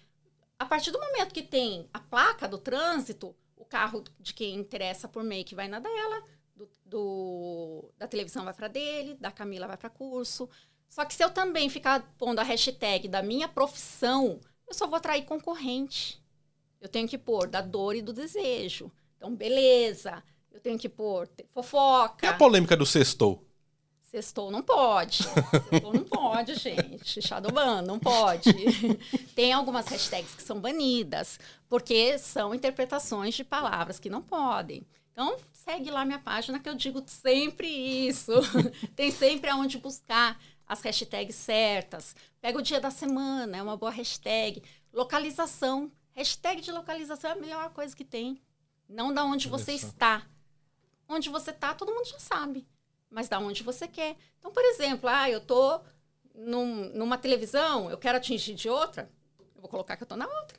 [0.58, 5.06] A partir do momento que tem a placa do trânsito, o carro de quem interessa
[5.06, 6.22] por make vai na dela,
[6.56, 10.48] do, do- da televisão vai para dele, da Camila vai para curso.
[10.88, 14.96] Só que se eu também ficar pondo a hashtag da minha profissão, eu só vou
[14.96, 16.20] atrair concorrente.
[16.80, 18.90] Eu tenho que pôr da dor e do desejo.
[19.16, 20.22] Então, beleza.
[20.50, 22.28] Eu tenho que pôr te- E fofoca.
[22.28, 23.46] a polêmica do sextou?
[24.10, 25.22] Sextou não pode.
[25.22, 27.22] Sextou não pode, gente.
[27.22, 28.52] Shadowban não pode.
[29.36, 34.84] Tem algumas hashtags que são banidas, porque são interpretações de palavras que não podem.
[35.12, 38.32] Então, segue lá minha página que eu digo sempre isso.
[38.96, 42.16] Tem sempre aonde buscar as hashtags certas.
[42.40, 44.60] Pega o dia da semana, é uma boa hashtag.
[44.92, 45.88] Localização.
[46.14, 48.42] Hashtag de localização é a melhor coisa que tem.
[48.88, 50.26] Não da onde você está.
[51.08, 52.66] Onde você está, todo mundo já sabe
[53.10, 54.16] mas da onde você quer.
[54.38, 55.80] Então, por exemplo, ah, eu tô
[56.34, 59.10] num- numa televisão, eu quero atingir de outra,
[59.54, 60.58] eu vou colocar que eu tô na outra.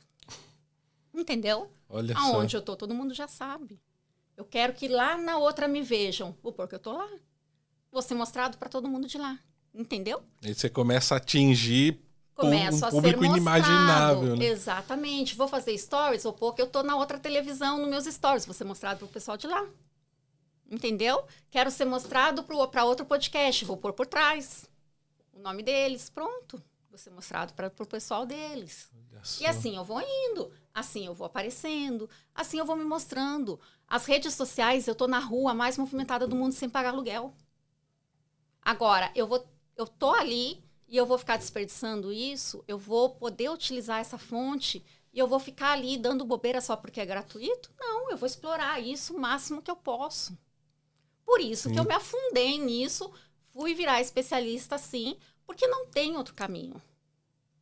[1.13, 1.69] Entendeu?
[1.89, 2.57] Olha Aonde só.
[2.57, 3.81] eu tô, todo mundo já sabe.
[4.37, 6.35] Eu quero que lá na outra me vejam.
[6.41, 7.07] Vou pôr que eu tô lá.
[7.91, 9.37] Vou ser mostrado para todo mundo de lá.
[9.73, 10.23] Entendeu?
[10.43, 11.99] Aí você começa a atingir
[12.33, 14.45] Começo um a público inimaginável, né?
[14.45, 15.35] Exatamente.
[15.35, 18.45] Vou fazer stories, vou pôr que eu tô na outra televisão nos meus stories.
[18.45, 19.67] Vou ser mostrado pro pessoal de lá.
[20.71, 21.25] Entendeu?
[21.49, 23.65] Quero ser mostrado para outro podcast.
[23.65, 24.69] Vou pôr por trás
[25.33, 26.09] o nome deles.
[26.09, 26.63] Pronto.
[26.89, 28.89] Vou ser mostrado para o pessoal deles.
[29.39, 33.59] E assim eu vou indo, assim eu vou aparecendo, assim eu vou me mostrando.
[33.87, 37.33] As redes sociais, eu tô na rua mais movimentada do mundo sem pagar aluguel.
[38.61, 39.45] Agora, eu vou
[39.77, 44.83] eu tô ali e eu vou ficar desperdiçando isso, eu vou poder utilizar essa fonte
[45.13, 47.71] e eu vou ficar ali dando bobeira só porque é gratuito?
[47.79, 50.37] Não, eu vou explorar isso o máximo que eu posso.
[51.31, 51.79] Por isso que Sim.
[51.79, 53.09] eu me afundei nisso,
[53.53, 55.15] fui virar especialista sim,
[55.45, 56.75] porque não tem outro caminho.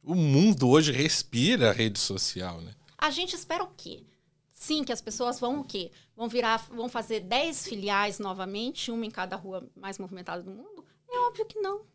[0.01, 2.73] O mundo hoje respira rede social, né?
[2.97, 4.03] A gente espera o quê?
[4.51, 5.91] Sim, que as pessoas vão o quê?
[6.15, 10.83] Vão virar, vão fazer 10 filiais novamente, uma em cada rua mais movimentada do mundo?
[11.07, 11.85] É óbvio que não.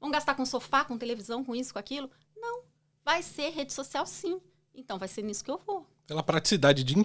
[0.00, 2.10] Vão gastar com sofá, com televisão, com isso, com aquilo?
[2.36, 2.64] Não.
[3.04, 4.40] Vai ser rede social sim.
[4.74, 5.86] Então vai ser nisso que eu vou.
[6.10, 6.96] Pela praticidade de,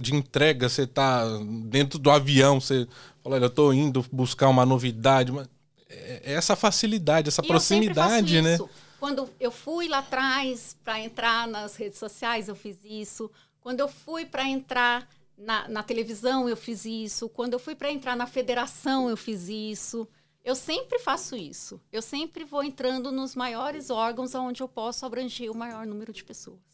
[0.00, 1.22] de entrega, você tá
[1.66, 2.88] dentro do avião, você
[3.22, 5.30] fala, olha, eu tô indo buscar uma novidade.
[5.30, 5.46] mas
[5.86, 8.54] é é essa facilidade, essa E proximidade, né?
[8.54, 8.70] isso.
[8.98, 13.30] Quando eu fui lá atrás para entrar nas redes sociais, eu fiz isso.
[13.60, 17.28] Quando eu fui para entrar na, na televisão, eu fiz isso.
[17.28, 20.08] Quando eu fui para entrar na federação, eu fiz isso.
[20.42, 21.78] Eu sempre faço isso.
[21.92, 26.24] Eu sempre vou entrando nos maiores órgãos onde eu posso abranger o maior número de
[26.24, 26.73] pessoas.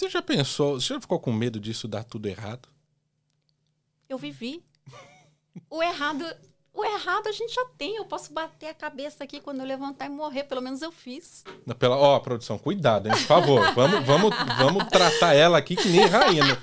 [0.00, 2.70] Você já pensou, você já ficou com medo disso dar tudo errado?
[4.08, 4.64] Eu vivi.
[5.68, 6.24] O errado,
[6.72, 7.96] o errado a gente já tem.
[7.96, 10.44] Eu posso bater a cabeça aqui quando eu levantar e morrer.
[10.44, 11.44] Pelo menos eu fiz.
[11.78, 13.12] Pela, ó, produção, cuidado, hein?
[13.12, 16.46] Por favor, vamos, vamos, vamos tratar ela aqui que nem rainha.
[16.46, 16.56] né?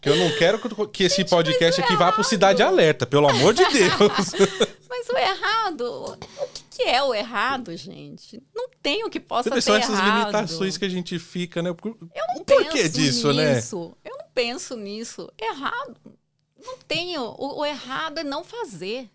[0.00, 2.72] Que eu não quero que- esse podcast mas aqui é vá pro Cidade errado.
[2.72, 4.32] Alerta, pelo amor de Deus.
[4.88, 6.16] Mas o errado, o
[6.82, 8.42] que, é o errado, gente?
[8.54, 10.18] Não tem o que possa ter São essas errado.
[10.20, 11.72] limitações que a gente fica, né?
[11.72, 13.54] Por- Eu não o porquê penso disso, né?
[13.54, 13.96] nisso.
[14.04, 15.30] Eu não penso nisso.
[15.38, 15.96] Errado.
[16.64, 17.22] Não tenho.
[17.22, 19.10] O, o errado é não fazer.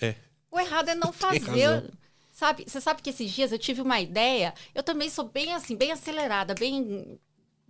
[0.00, 0.14] É.
[0.50, 1.90] O errado é não fazer.
[2.32, 4.54] Sabe, você sabe que esses dias eu tive uma ideia.
[4.74, 7.18] Eu também sou bem assim, bem acelerada, bem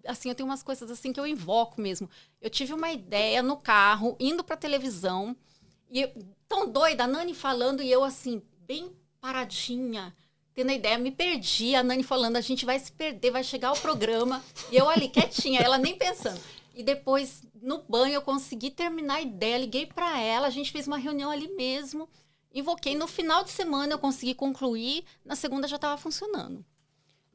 [0.06, 2.08] assim, eu tenho umas coisas assim que eu invoco mesmo.
[2.40, 5.36] Eu tive uma ideia no carro, indo pra televisão,
[5.90, 6.12] e eu,
[6.50, 10.12] tão doida, a Nani falando e eu assim, bem paradinha,
[10.52, 13.70] tendo a ideia, me perdi, a Nani falando, a gente vai se perder, vai chegar
[13.72, 16.40] o programa, e eu ali quietinha, ela nem pensando.
[16.74, 20.88] E depois, no banho, eu consegui terminar a ideia, liguei pra ela, a gente fez
[20.88, 22.08] uma reunião ali mesmo,
[22.52, 22.96] invoquei.
[22.96, 26.64] No final de semana eu consegui concluir, na segunda já estava funcionando.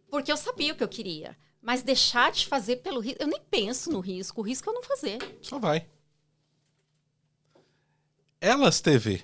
[0.10, 1.38] Porque eu sabia o que eu queria.
[1.62, 4.76] Mas deixar de fazer pelo risco, eu nem penso no risco, o risco é eu
[4.76, 5.18] não fazer.
[5.42, 5.88] Só vai.
[8.46, 9.24] Elas TV.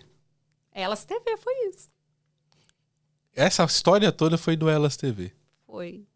[0.72, 1.90] Elas TV foi isso.
[3.36, 5.32] Essa história toda foi do Elas TV.
[5.68, 6.08] Foi.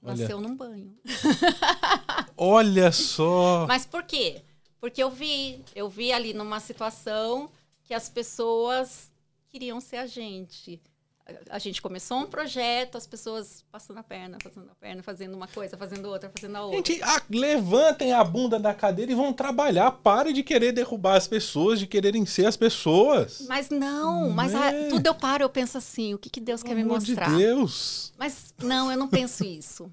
[0.00, 0.14] Olha.
[0.14, 0.96] Nasceu num banho.
[2.36, 3.66] Olha só.
[3.66, 4.40] Mas por quê?
[4.78, 7.50] Porque eu vi, eu vi ali numa situação
[7.82, 9.12] que as pessoas
[9.48, 10.80] queriam ser a gente.
[11.26, 15.34] A- A gente começou um projeto, as pessoas passando a perna, passando a perna, fazendo
[15.34, 16.76] uma coisa, fazendo outra, fazendo a outra.
[16.76, 19.90] Gente, ah, levantem a bunda da cadeira e vão trabalhar.
[19.92, 23.46] Pare de querer derrubar as pessoas, de quererem ser as pessoas.
[23.48, 24.88] Mas não, mas a- Né?
[24.90, 27.30] tudo eu paro, eu penso assim, o que, que Deus quer me Pelo mostrar?
[27.30, 28.12] de Deus.
[28.18, 29.90] Mas não, eu não penso isso.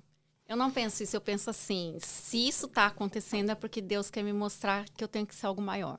[0.48, 4.22] Eu não penso isso, eu penso assim, se isso tá acontecendo é porque Deus quer
[4.22, 5.98] me mostrar que eu tenho que ser algo maior.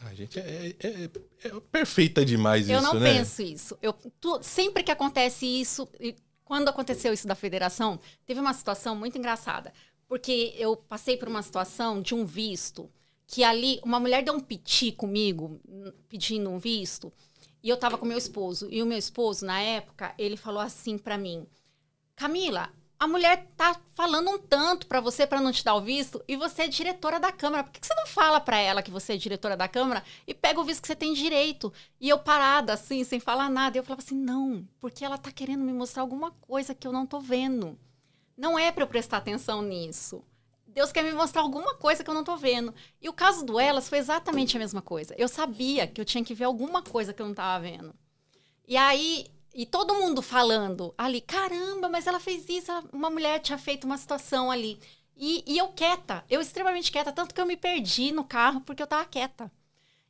[0.00, 1.10] A gente é, é- é-
[1.48, 3.12] é perfeita demais eu isso, não né?
[3.14, 3.78] penso isso.
[3.82, 8.96] Eu, tu- sempre que acontece isso, e quando aconteceu isso da federação, teve uma situação
[8.96, 9.72] muito engraçada.
[10.08, 12.90] Porque eu passei por uma situação de um visto,
[13.26, 15.60] que ali uma mulher deu um piti comigo,
[16.08, 17.12] pedindo um visto,
[17.62, 18.66] e eu tava com meu esposo.
[18.70, 21.46] E o meu esposo, na época, ele falou assim pra mim:
[22.16, 26.22] Camila, a mulher tá falando um tanto pra você pra não te dar o visto
[26.28, 27.64] e você é diretora da Câmara.
[27.64, 30.34] Por que que você não fala pra ela que você é diretora da Câmara e
[30.34, 31.72] pega o visto que você tem direito?
[31.98, 35.64] E eu parada assim, sem falar nada, eu falava assim: "Não, porque ela tá querendo
[35.64, 37.78] me mostrar alguma coisa que eu não tô vendo.
[38.36, 40.22] Não é pra eu prestar atenção nisso.
[40.66, 42.74] Deus quer me mostrar alguma coisa que eu não tô vendo.
[43.00, 45.14] E o caso do Elas foi exatamente a mesma coisa.
[45.16, 47.94] Eu sabia que eu tinha que ver alguma coisa que eu não tava vendo.
[48.68, 53.58] E aí, e todo mundo falando ali, caramba, mas ela fez isso, uma mulher tinha
[53.58, 54.78] feito uma situação ali.
[55.16, 58.82] E, e eu quieta, eu extremamente quieta, tanto que eu me perdi no carro porque
[58.82, 59.50] eu tava quieta.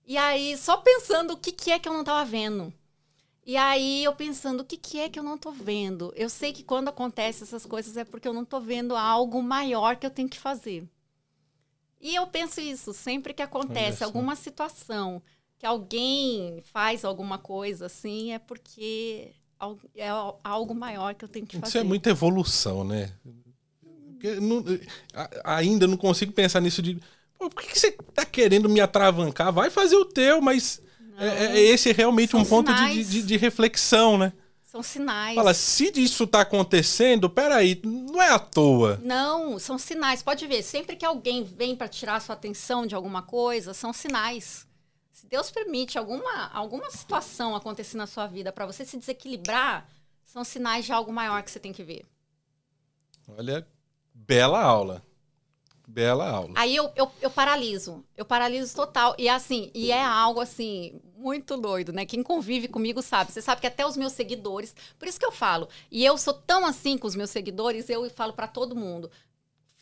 [0.07, 2.73] E aí, só pensando o que, que é que eu não tava vendo.
[3.45, 6.13] E aí, eu pensando, o que, que é que eu não tô vendo?
[6.17, 9.97] Eu sei que quando acontece essas coisas é porque eu não tô vendo algo maior
[9.97, 10.89] que eu tenho que fazer.
[12.01, 15.23] E eu penso isso, sempre que acontece alguma situação
[15.61, 19.31] que alguém faz alguma coisa assim, é porque
[19.95, 21.69] é al- algo maior que eu tenho que fazer.
[21.69, 23.13] Isso é muita evolução, né?
[24.41, 24.65] Não-
[25.45, 26.99] ainda não consigo pensar nisso de.
[27.39, 29.53] Por que você tá querendo me atravancar?
[29.53, 33.23] Vai fazer o teu, mas Não, é, é esse é realmente um ponto de, de-
[33.23, 34.33] de reflexão, né?
[34.65, 35.35] São sinais.
[35.35, 39.01] Fala, se isso tá acontecendo, peraí, não é à toa.
[39.03, 40.23] Não, são sinais.
[40.23, 43.93] Pode ver, sempre que alguém vem para tirar a sua atenção de alguma coisa, são
[43.93, 44.67] sinais.
[45.21, 49.87] Se Deus permite alguma, alguma situação acontecer na sua vida para você se desequilibrar,
[50.25, 52.07] são sinais de algo maior que você tem que ver.
[53.29, 53.69] Olha,
[54.15, 55.05] bela aula.
[55.87, 56.55] Bela aula.
[56.57, 58.03] Aí eu, eu, eu paraliso.
[58.17, 59.15] Eu paraliso total.
[59.19, 62.07] E assim, e é algo assim, muito doido, né?
[62.07, 63.31] Quem convive comigo sabe.
[63.31, 64.75] Você sabe que até os meus seguidores.
[64.99, 65.69] Por isso que eu falo.
[65.91, 69.11] E eu sou tão assim com os meus seguidores, eu falo pra todo mundo.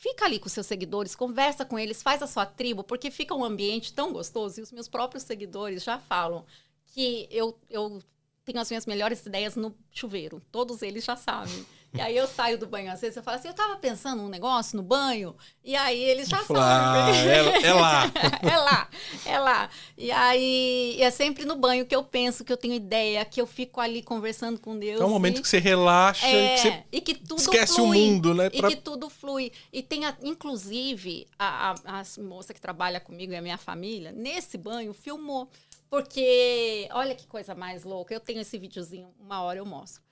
[0.00, 3.42] Fica ali com seus seguidores, conversa com eles, faz a sua tribo, porque fica um
[3.44, 4.60] ambiente tão gostoso.
[4.60, 6.46] E os meus próprios seguidores já falam
[6.86, 8.00] que eu, eu
[8.44, 10.40] tenho as minhas melhores ideias no chuveiro.
[10.52, 11.66] Todos eles já sabem.
[11.94, 14.28] E aí eu saio do banho, às vezes eu falo assim, eu tava pensando um
[14.28, 17.30] negócio no banho, e aí eles já Fala, ah, sabem.
[17.30, 18.12] é, é lá.
[18.42, 18.88] é lá,
[19.24, 19.70] é lá.
[19.96, 23.46] E aí é sempre no banho que eu penso, que eu tenho ideia, que eu
[23.46, 25.00] fico ali conversando com Deus.
[25.00, 27.74] É um momento e, que você relaxa e é, que você e que tudo esquece
[27.76, 27.86] flui.
[27.98, 28.50] o mundo, né?
[28.52, 29.50] E Pra- que tudo flui.
[29.72, 34.12] E tem, a- inclusive, a, a, a moça que trabalha comigo e a minha família,
[34.12, 35.48] nesse banho, filmou.
[35.90, 38.12] Porque, olha que coisa mais louca.
[38.12, 40.02] Eu tenho esse videozinho, uma hora eu mostro.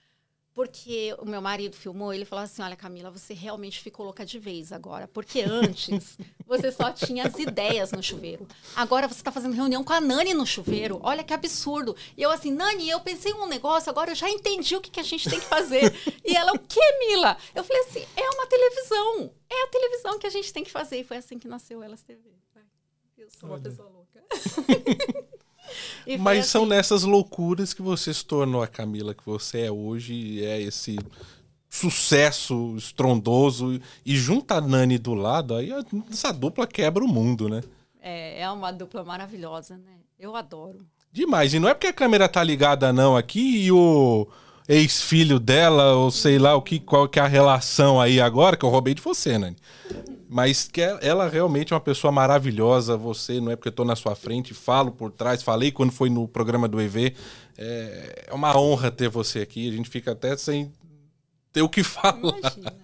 [0.57, 4.39] Porque o meu marido filmou, ele falou assim: Olha, Camila, você realmente ficou louca de
[4.39, 5.07] vez agora.
[5.07, 6.17] Porque antes
[6.47, 8.49] você só tinha as ideias no chuveiro.
[8.75, 10.99] Agora você está fazendo reunião com a Nani no chuveiro.
[11.03, 11.95] Olha que absurdo.
[12.17, 14.91] E eu assim, Nani, eu pensei em um negócio, agora eu já entendi o que,
[14.91, 15.95] que a gente tem que fazer.
[16.25, 17.37] e ela, o que, Mila?
[17.55, 19.31] Eu falei assim: é uma televisão.
[19.51, 21.01] É a televisão que a gente tem que fazer.
[21.01, 22.35] E foi assim que nasceu Elas TV.
[23.19, 23.63] Eu sou uma Olha.
[23.63, 24.25] pessoa louca.
[26.19, 26.71] Mas são assim.
[26.71, 30.99] nessas loucuras que você se tornou a Camila que você é hoje e é esse
[31.69, 35.71] sucesso estrondoso e junta a Nani do lado, aí
[36.11, 37.63] essa dupla quebra o mundo, né?
[38.01, 39.93] É, é uma dupla maravilhosa, né?
[40.19, 40.87] Eu adoro.
[41.13, 41.53] Demais.
[41.53, 44.27] E não é porque a câmera tá ligada não aqui e o
[44.69, 48.65] ex-filho dela, ou sei lá o que, qual que é a relação aí agora, que
[48.65, 49.57] eu roubei de você, Nani.
[50.29, 52.97] Mas que é, ela realmente é uma pessoa maravilhosa.
[52.97, 56.11] Você, não é porque eu tô na sua frente, falo por trás, falei quando foi
[56.11, 57.15] no programa do EV.
[57.57, 59.69] É, é uma honra ter você aqui.
[59.69, 60.73] A gente fica até sem
[61.53, 62.39] ter o que falar.
[62.39, 62.75] Imagina.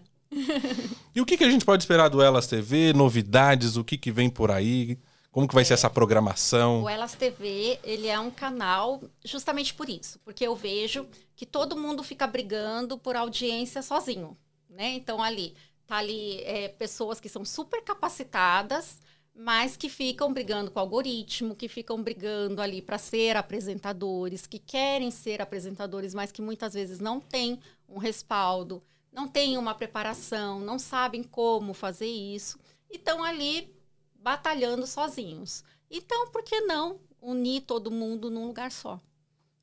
[1.15, 2.93] e o que, que a gente pode esperar do Elas TV?
[2.93, 3.77] Novidades?
[3.77, 4.99] O que, que vem por aí?
[5.33, 6.83] Como que vai é, ser essa programação?
[6.83, 11.77] O Elas TV, ele é um canal justamente por isso, porque eu vejo que todo
[11.77, 14.37] mundo fica brigando por audiência sozinho,
[14.69, 14.93] né?
[14.93, 15.55] Então ali
[15.87, 19.01] tá ali é, pessoas que são super capacitadas,
[19.35, 24.59] mas que ficam brigando com o algoritmo, que ficam brigando ali para ser apresentadores, que
[24.59, 27.59] querem ser apresentadores, mas que muitas vezes não têm
[27.89, 32.59] um respaldo, não têm uma preparação, não sabem como fazer isso,
[32.91, 33.75] e estão ali
[34.15, 35.65] batalhando sozinhos.
[35.91, 39.01] Então, por que não unir todo mundo num lugar só?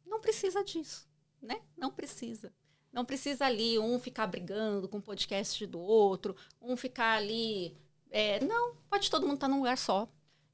[0.05, 1.07] Não precisa disso,
[1.41, 1.61] né?
[1.77, 2.51] Não precisa.
[2.91, 7.75] Não precisa ali um ficar brigando com o podcast do outro, um ficar ali.
[8.09, 10.07] É, não, pode todo mundo estar tá num lugar só.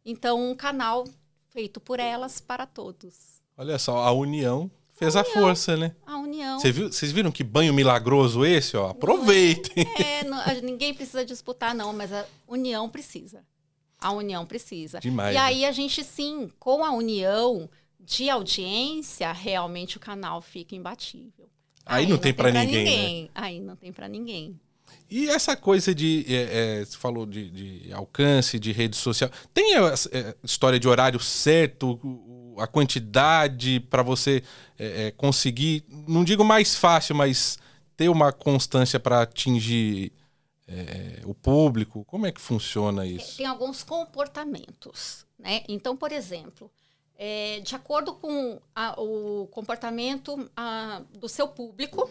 [0.03, 1.05] Então, um canal
[1.49, 3.41] feito por elas para todos.
[3.57, 5.95] Olha só, a união fez a, união, a força, né?
[6.05, 6.59] A união.
[6.59, 8.89] Cê viu, vocês viram que banho milagroso esse, ó?
[8.89, 9.86] Aproveitem.
[9.97, 13.45] É, não, ninguém precisa disputar, não, mas a união precisa.
[13.97, 14.99] A união precisa.
[14.99, 15.33] Demais.
[15.33, 17.69] E aí a gente, sim, com a união
[17.99, 21.49] de audiência, realmente o canal fica imbatível.
[21.86, 22.83] Aí, aí não, tem, tem para ninguém.
[22.83, 23.23] ninguém.
[23.23, 23.29] Né?
[23.36, 24.59] Aí não tem para ninguém.
[25.09, 26.25] E essa coisa de.
[26.27, 29.29] É, é, você falou de, de, alcance, de rede social.
[29.53, 31.99] Tem a, é, história de horário certo,
[32.57, 34.43] a quantidade para você
[34.79, 37.59] é, é, conseguir, não digo mais fácil, mas
[37.95, 40.11] ter uma constância para atingir
[40.67, 42.03] é, o público?
[42.05, 43.38] Como é que funciona isso?
[43.38, 45.25] Tem alguns comportamentos.
[45.38, 45.63] Né?
[45.67, 46.71] Então, por exemplo,
[47.18, 52.09] é, de acordo com a, o comportamento a, do seu público,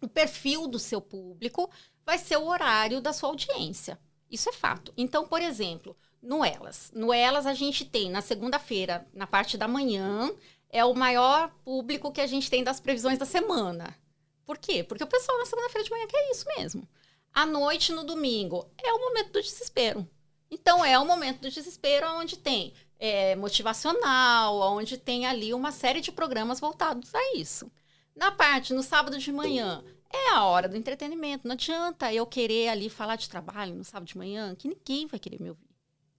[0.00, 1.70] o perfil do seu público
[2.04, 3.98] vai ser o horário da sua audiência.
[4.30, 4.92] Isso é fato.
[4.96, 6.90] Então, por exemplo, no Elas.
[6.94, 10.30] No Elas, a gente tem na segunda-feira, na parte da manhã,
[10.70, 13.96] é o maior público que a gente tem das previsões da semana.
[14.44, 14.82] Por quê?
[14.82, 16.88] Porque o pessoal na segunda-feira de manhã quer isso mesmo.
[17.32, 20.08] À noite, no domingo, é o momento do desespero.
[20.50, 26.00] Então, é o momento do desespero onde tem é, motivacional, onde tem ali uma série
[26.00, 27.70] de programas voltados a isso.
[28.14, 29.82] Na parte, no sábado de manhã,
[30.12, 31.46] é a hora do entretenimento.
[31.46, 35.18] Não adianta eu querer ali falar de trabalho no sábado de manhã, que ninguém vai
[35.18, 35.68] querer me ouvir.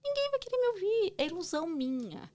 [0.04, 1.14] Ninguém vai querer me ouvir.
[1.16, 2.30] É ilusão minha.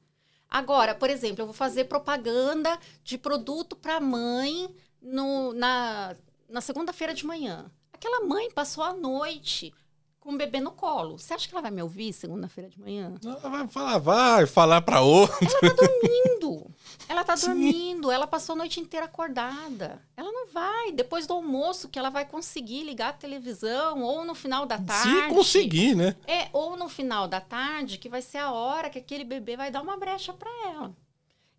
[0.49, 6.15] Agora, por exemplo, eu vou fazer propaganda de produto para mãe no, na,
[6.49, 7.71] na segunda-feira de manhã.
[7.93, 9.73] Aquela mãe passou a noite
[10.21, 11.17] com o bebê no colo.
[11.17, 13.15] Você acha que ela vai me ouvir segunda-feira de manhã?
[13.25, 15.35] Ela vai falar, vai falar para outro.
[15.41, 16.71] Ela tá dormindo.
[17.09, 17.47] ela tá Sim.
[17.47, 18.11] dormindo.
[18.11, 19.99] Ela passou a noite inteira acordada.
[20.15, 20.91] Ela não vai.
[20.91, 25.09] Depois do almoço que ela vai conseguir ligar a televisão ou no final da tarde.
[25.09, 26.15] Se conseguir, né?
[26.27, 29.71] É, ou no final da tarde, que vai ser a hora que aquele bebê vai
[29.71, 30.95] dar uma brecha para ela.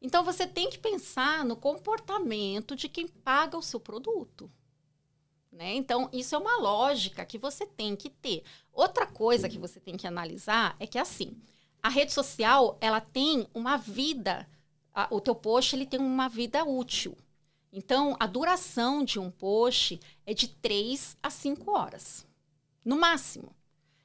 [0.01, 4.49] Então você tem que pensar no comportamento de quem paga o seu produto.
[5.53, 5.75] Né?
[5.75, 8.43] Então, isso é uma lógica que você tem que ter.
[8.73, 11.37] Outra coisa que você tem que analisar é que, assim,
[11.83, 14.49] a rede social, ela tem uma vida,
[14.95, 17.15] a, o teu post, ele tem uma vida útil.
[17.71, 22.27] Então, a duração de um post é de 3 a 5 horas,
[22.83, 23.55] no máximo.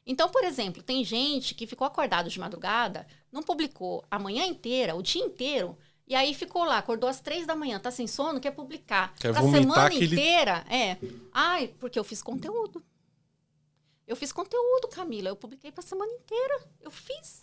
[0.06, 4.96] Então, por exemplo, tem gente que ficou acordado de madrugada, não publicou a manhã inteira,
[4.96, 5.78] o dia inteiro,
[6.08, 9.14] e aí ficou lá, acordou às três da manhã, tá sem sono, quer publicar.
[9.16, 10.16] Quer pra semana aquele...
[10.16, 10.66] inteira.
[10.70, 10.98] É.
[11.34, 12.82] Ai, porque eu fiz conteúdo.
[14.08, 15.28] Eu fiz conteúdo, Camila.
[15.28, 16.62] Eu publiquei pra semana inteira.
[16.80, 17.42] Eu fiz.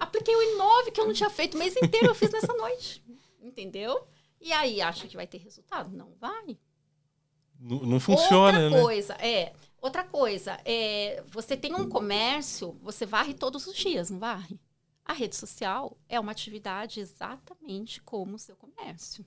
[0.00, 3.04] Apliquei o Inove que eu não tinha feito o mês inteiro, eu fiz nessa noite.
[3.42, 4.08] Entendeu?
[4.40, 5.94] E aí, acha que vai ter resultado?
[5.94, 6.58] Não vai.
[7.60, 8.80] Não, não funciona, outra né?
[8.80, 9.52] coisa, é.
[9.80, 14.58] Outra coisa, é, você tem um comércio, você varre todos os dias, não varre?
[15.04, 19.24] A rede social é uma atividade exatamente como o seu comércio.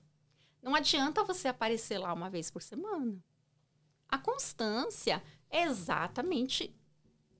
[0.62, 3.16] Não adianta você aparecer lá uma vez por semana.
[4.08, 6.74] A constância é exatamente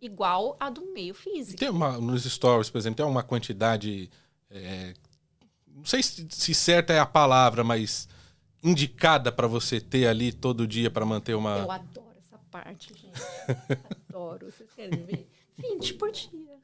[0.00, 1.58] igual à do meio físico.
[1.58, 4.10] Tem uma, nos stories, por exemplo, tem uma quantidade.
[4.50, 4.94] É,
[5.66, 8.08] não sei se, se certa é a palavra, mas
[8.62, 11.58] indicada para você ter ali todo dia para manter uma.
[11.58, 13.20] Eu adoro essa parte, gente.
[14.08, 14.50] adoro.
[14.50, 15.28] Vocês querem ver?
[15.56, 16.56] 20 por dia.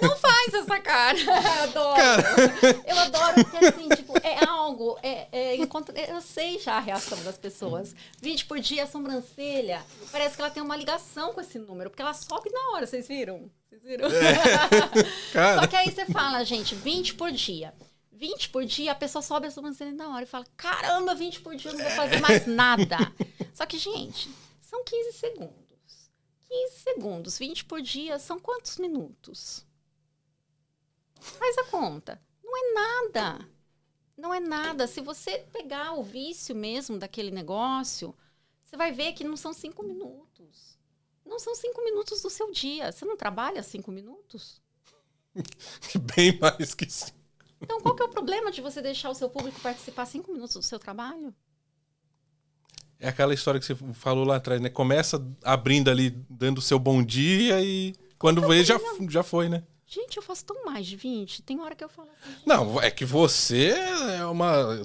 [0.00, 1.18] Não faz essa cara.
[1.18, 1.32] Eu
[1.64, 1.96] adoro.
[1.96, 2.82] Cara.
[2.86, 5.98] Eu adoro porque, assim, tipo, é algo é, é, encontra...
[5.98, 7.94] eu sei já a reação das pessoas.
[8.20, 9.84] 20 por dia, sobrancelha.
[10.10, 13.08] Parece que ela tem uma ligação com esse número, porque ela sobe na hora, vocês
[13.08, 13.50] viram?
[13.68, 14.08] Vocês viram?
[14.08, 15.58] É.
[15.60, 17.74] Só que aí você fala, gente, 20 por dia.
[18.12, 21.56] 20 por dia, a pessoa sobe a sobrancelha na hora e fala: caramba, 20 por
[21.56, 22.98] dia, eu não vou fazer mais nada.
[23.52, 24.30] Só que, gente,
[24.60, 25.52] são 15 segundos.
[26.48, 29.64] 15 segundos, 20 por dia, são quantos minutos?
[31.22, 32.20] Faz a conta.
[32.42, 33.48] Não é nada.
[34.16, 34.86] Não é nada.
[34.86, 38.14] Se você pegar o vício mesmo daquele negócio,
[38.62, 40.78] você vai ver que não são cinco minutos.
[41.24, 42.90] Não são cinco minutos do seu dia.
[42.90, 44.60] Você não trabalha cinco minutos?
[46.14, 47.22] Bem mais que cinco.
[47.60, 50.56] Então, qual que é o problema de você deixar o seu público participar cinco minutos
[50.56, 51.32] do seu trabalho?
[52.98, 54.68] É aquela história que você falou lá atrás, né?
[54.68, 59.64] Começa abrindo ali, dando o seu bom dia e quando vê, já, já foi, né?
[59.94, 61.42] Gente, eu faço tão mais de 20.
[61.42, 62.34] Tem hora que eu falo assim.
[62.46, 63.74] Não, é que você
[64.18, 64.80] é uma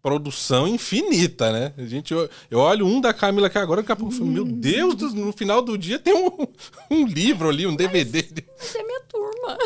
[0.00, 1.74] produção infinita, né?
[1.76, 4.30] A gente, eu, eu olho um da Camila aqui agora, daqui a pouco eu falo,
[4.30, 6.30] meu Deus, no final do dia tem um,
[6.90, 8.24] um livro ali, um DVD.
[8.32, 9.58] Mas, mas é minha turma.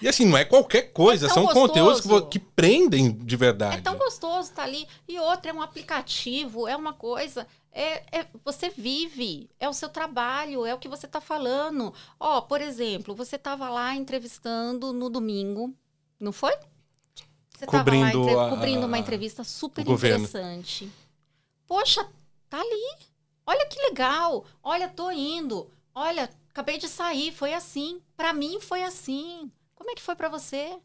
[0.00, 1.66] E assim, não é qualquer coisa, é são gostoso.
[1.66, 3.78] conteúdos que, que, prendem de verdade.
[3.78, 4.86] É tão gostoso estar tá ali.
[5.08, 7.48] E outra, é um aplicativo, é uma coisa.
[7.74, 11.94] É, é, você vive, é o seu trabalho, é o que você está falando.
[12.20, 15.74] Ó, por exemplo, você estava lá entrevistando no domingo,
[16.20, 16.54] não foi?
[17.56, 18.34] Você estava lá entre...
[18.34, 20.90] a, cobrindo uma entrevista super interessante.
[21.66, 22.06] Poxa,
[22.50, 22.98] tá ali.
[23.46, 24.44] Olha que legal.
[24.62, 25.70] Olha, tô indo.
[25.94, 28.02] Olha, acabei de sair, foi assim.
[28.16, 29.50] Para mim foi assim.
[29.74, 30.78] Como é que foi para você?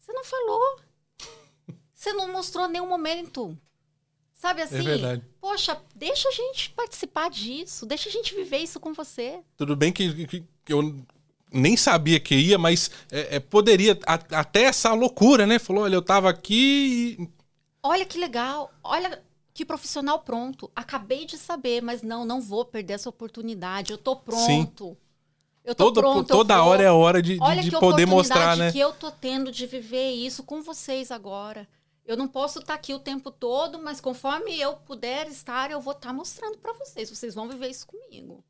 [0.00, 0.80] Você não falou.
[1.94, 3.56] Você não mostrou nenhum momento.
[4.42, 4.78] Sabe é assim?
[4.78, 5.22] É verdade.
[5.40, 9.38] Poxa, deixa a gente participar disso, deixa a gente viver isso com você.
[9.56, 11.00] Tudo bem que, que, que eu
[11.52, 15.60] nem sabia que ia, mas é, é, poderia a, até essa loucura, né?
[15.60, 17.16] Falou, olha, eu tava aqui.
[17.20, 17.28] E...
[17.84, 19.22] Olha que legal, olha
[19.54, 20.68] que profissional pronto.
[20.74, 23.92] Acabei de saber, mas não, não vou perder essa oportunidade.
[23.92, 24.86] Eu tô pronto.
[24.86, 24.96] Sim.
[25.64, 26.26] Eu tô Todo, pronto.
[26.26, 28.72] Toda hora é hora de, de, de poder mostrar, né?
[28.72, 31.68] que eu tô tendo de viver isso com vocês agora.
[32.04, 35.80] Eu não posso estar tá aqui o tempo todo, mas conforme eu puder estar, eu
[35.80, 37.08] vou estar tá mostrando para vocês.
[37.08, 38.44] Vocês vão viver isso comigo.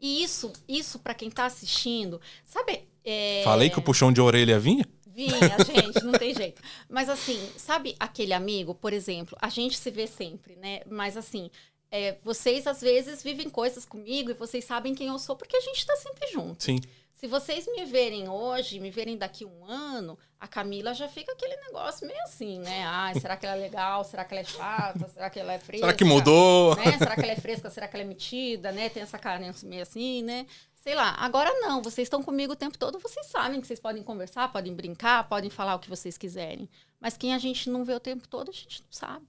[0.00, 2.88] E isso, isso para quem está assistindo, sabe?
[3.04, 3.42] É...
[3.44, 4.86] Falei que o puxão de orelha vinha?
[5.06, 5.32] Vinha,
[5.64, 6.60] gente, não tem jeito.
[6.88, 10.80] Mas assim, sabe aquele amigo, por exemplo, a gente se vê sempre, né?
[10.90, 11.50] Mas assim,
[11.90, 15.60] é, vocês às vezes vivem coisas comigo e vocês sabem quem eu sou porque a
[15.60, 16.64] gente está sempre junto.
[16.64, 16.80] Sim.
[17.24, 21.56] Se vocês me verem hoje, me verem daqui um ano, a Camila já fica aquele
[21.56, 22.84] negócio meio assim, né?
[22.84, 24.04] Ai, será que ela é legal?
[24.04, 25.08] Será que ela é chata?
[25.08, 25.86] Será que ela é fresca?
[25.86, 26.76] Será que mudou?
[26.76, 26.98] Né?
[26.98, 27.70] Será que ela é fresca?
[27.70, 28.70] Será que ela é metida?
[28.72, 28.90] Né?
[28.90, 30.44] Tem essa cara meio assim, né?
[30.74, 31.12] Sei lá.
[31.12, 34.74] Agora não, vocês estão comigo o tempo todo, vocês sabem que vocês podem conversar, podem
[34.74, 36.68] brincar, podem falar o que vocês quiserem.
[37.00, 39.26] Mas quem a gente não vê o tempo todo, a gente não sabe.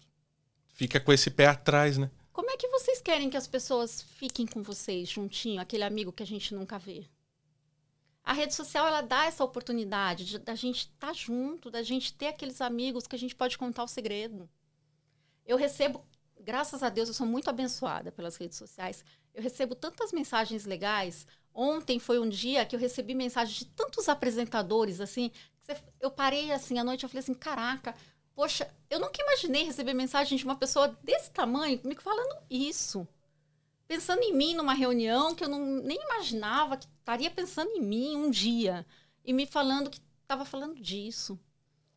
[0.67, 2.11] Fica com esse pé atrás, né?
[2.33, 6.23] Como é que vocês querem que as pessoas fiquem com vocês juntinho, aquele amigo que
[6.23, 7.05] a gente nunca vê?
[8.25, 12.29] A rede social ela dá essa oportunidade da gente estar tá junto, da gente ter
[12.29, 14.49] aqueles amigos que a gente pode contar o segredo.
[15.45, 16.03] Eu recebo,
[16.41, 19.05] graças a Deus, eu sou muito abençoada pelas redes sociais.
[19.31, 21.27] Eu recebo tantas mensagens legais.
[21.53, 25.29] Ontem foi um dia que eu recebi mensagens de tantos apresentadores assim.
[26.01, 27.93] eu parei assim à noite, eu falei assim, caraca,
[28.33, 33.07] poxa, eu nunca imaginei receber mensagem de uma pessoa desse tamanho me falando isso
[33.87, 38.15] pensando em mim numa reunião que eu não, nem imaginava que estaria pensando em mim
[38.15, 38.85] um dia
[39.23, 41.39] e me falando que estava falando disso,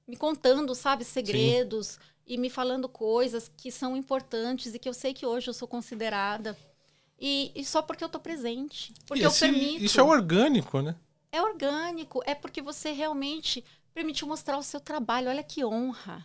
[0.06, 2.00] me contando, sabe, segredos Sim.
[2.26, 5.68] e me falando coisas que são importantes e que eu sei que hoje eu sou
[5.68, 6.56] considerada
[7.18, 9.84] e, e só porque eu estou presente, porque esse, eu permito.
[9.84, 10.94] Isso é orgânico, né?
[11.32, 15.28] É orgânico, é porque você realmente permitiu mostrar o seu trabalho.
[15.28, 16.24] Olha que honra.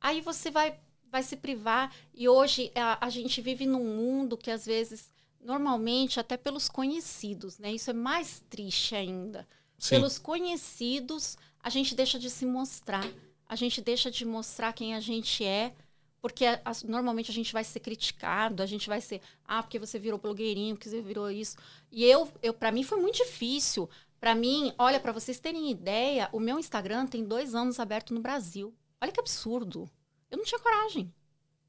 [0.00, 1.94] Aí você vai vai se privar.
[2.14, 7.58] E hoje a, a gente vive num mundo que às vezes, normalmente, até pelos conhecidos,
[7.58, 7.72] né?
[7.72, 9.46] Isso é mais triste ainda.
[9.78, 9.96] Sim.
[9.96, 13.06] Pelos conhecidos, a gente deixa de se mostrar.
[13.48, 15.74] A gente deixa de mostrar quem a gente é,
[16.20, 19.78] porque a, a, normalmente a gente vai ser criticado, a gente vai ser, ah, porque
[19.78, 21.56] você virou blogueirinho, porque você virou isso.
[21.90, 23.88] E eu, eu para mim foi muito difícil.
[24.20, 28.20] Para mim, olha, para vocês terem ideia, o meu Instagram tem dois anos aberto no
[28.20, 28.74] Brasil.
[29.00, 29.90] Olha que absurdo.
[30.30, 31.12] Eu não tinha coragem.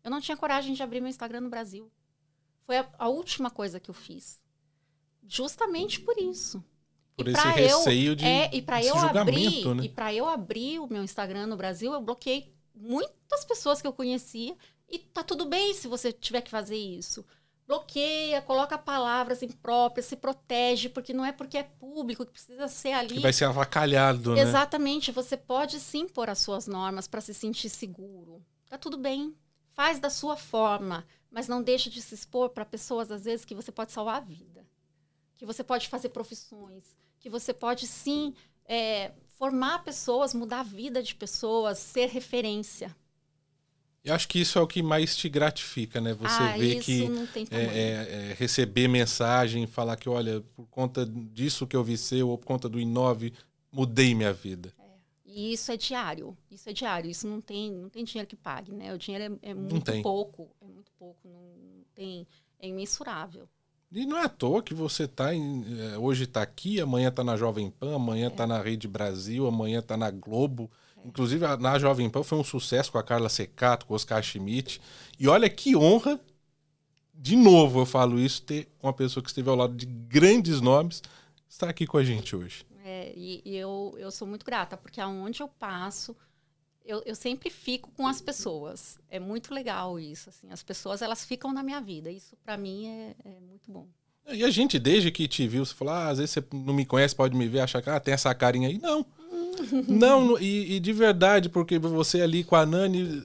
[0.04, 1.92] Eu não tinha coragem de abrir meu Instagram no Brasil.
[2.62, 4.42] Foi a, a última coisa que eu fiz.
[5.28, 6.64] Justamente por isso.
[7.16, 9.84] Por e esse receio eu, de é, e para eu abrir, né?
[9.84, 13.94] e para eu abrir o meu Instagram no Brasil, eu bloqueei muitas pessoas que eu
[13.94, 14.56] conhecia
[14.90, 17.26] e tá tudo bem se você tiver que fazer isso.
[17.68, 22.92] bloqueia, coloca palavras impróprias, se protege, porque não é porque é público que precisa ser
[22.92, 23.16] ali.
[23.16, 24.42] Que vai ser avacalhado, né?
[24.42, 28.44] Exatamente, você pode sim pôr as suas normas para se sentir seguro.
[28.72, 29.36] Tá tudo bem,
[29.74, 33.54] faz da sua forma, mas não deixa de se expor para pessoas às vezes que
[33.54, 34.66] você pode salvar a vida,
[35.36, 41.04] que você pode fazer profissões, que você pode sim é, formar pessoas, mudar a vida
[41.04, 42.96] de pessoas, ser referência.
[44.06, 46.14] Eu acho que isso é o que mais te gratifica, né?
[46.14, 47.10] Você ah, vê que
[47.52, 52.30] é, é, é, receber mensagem, falar que, olha, por conta disso que eu vi seu,
[52.30, 53.34] ou por conta do Inove,
[53.70, 54.74] mudei minha vida.
[55.32, 55.34] É.
[55.34, 56.38] E isso é diário.
[56.50, 57.10] Isso é diário.
[57.10, 58.94] Isso não tem, não tem dinheiro que pague, né?
[58.94, 60.50] O dinheiro é, é muito pouco.
[60.62, 61.28] É muito pouco.
[61.28, 62.28] Não tem,
[62.60, 63.48] é imensurável.
[63.92, 67.26] E não é à toa que você tá em, é, hoje está aqui, amanhã está
[67.26, 70.72] na Jovem Pan, amanhã está na Rede Brasil, amanhã está na Globo.
[71.04, 74.80] Inclusive, na Jovem Pan foi um sucesso com a Carla Secato, com o Oscar Schmidt.
[75.20, 76.20] E olha que honra,
[77.14, 81.02] de novo eu falo isso, ter uma pessoa que esteve ao lado de grandes nomes
[81.50, 82.66] estar aqui com a gente hoje.
[82.84, 86.16] É, e, e eu, eu sou muito grata, porque aonde eu passo,
[86.86, 88.98] eu, eu sempre fico com as pessoas.
[89.10, 90.30] É muito legal isso.
[90.30, 92.12] Assim, as pessoas elas ficam na minha vida.
[92.12, 93.88] Isso para mim é, é, muito bom.
[94.32, 96.86] E a gente, desde que te viu, você falou: ah, às vezes você não me
[96.86, 98.78] conhece, pode me ver, achar que ah, tem essa carinha aí.
[98.78, 99.06] Não.
[99.88, 103.22] Não, e, e, de verdade, porque você ali com a Nani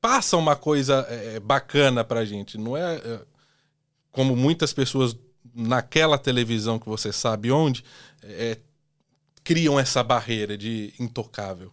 [0.00, 2.56] passa uma coisa é, é, bacana pra gente.
[2.56, 3.20] Não é, é,
[4.12, 5.16] como muitas pessoas
[5.54, 7.84] naquela televisão que você sabe onde
[8.22, 8.58] é,
[9.42, 11.72] criam essa barreira de intocável.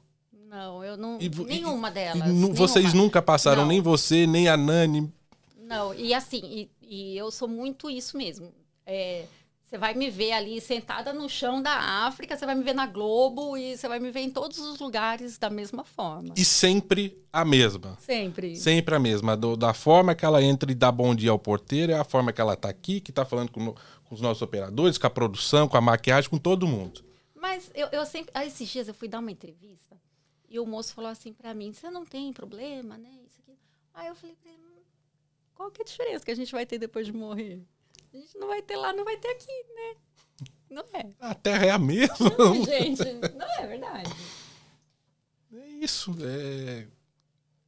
[0.50, 1.20] Não, eu não.
[1.20, 2.30] E, nenhuma delas.
[2.30, 2.54] E, nenhuma.
[2.54, 3.70] Vocês nunca passaram, não.
[3.70, 5.12] nem você, nem a Nani.
[5.60, 8.52] Não, e assim, e, e eu sou muito isso mesmo.
[8.86, 9.26] É,
[9.68, 12.88] você vai me ver ali sentada no chão da África, você vai me ver na
[12.88, 16.34] Globo e você vai me ver em todos os lugares da mesma forma.
[16.38, 17.97] E sempre a mesma.
[17.99, 18.55] Sempre.
[18.55, 19.36] Sempre a mesma.
[19.36, 22.32] Do, da forma que ela entra e dá bom dia ao porteiro, é a forma
[22.32, 25.68] que ela está aqui, que está falando com, com, os nossos operadores, com a produção,
[25.68, 27.03] com a maquiagem, com todo mundo.
[27.36, 28.32] Mas eu, eu sempre.
[28.34, 29.97] Ah, esses dias eu fui dar uma entrevista
[30.47, 33.09] e o moço falou assim para mim: você não tem problema, né?
[33.28, 33.57] Isso aqui.
[33.93, 34.82] Aí eu falei pra ele: hum,
[35.53, 37.68] qual que é a diferença que a gente vai ter depois de morrer?
[38.18, 39.45] A gente não vai ter lá, não vai ter aqui,
[39.76, 40.47] né?
[40.72, 41.05] Não é.
[41.20, 42.32] A Terra é a mesma.
[42.38, 43.03] Não, gente,
[43.36, 44.11] não é verdade.
[45.53, 46.15] É isso.
[46.20, 46.88] É...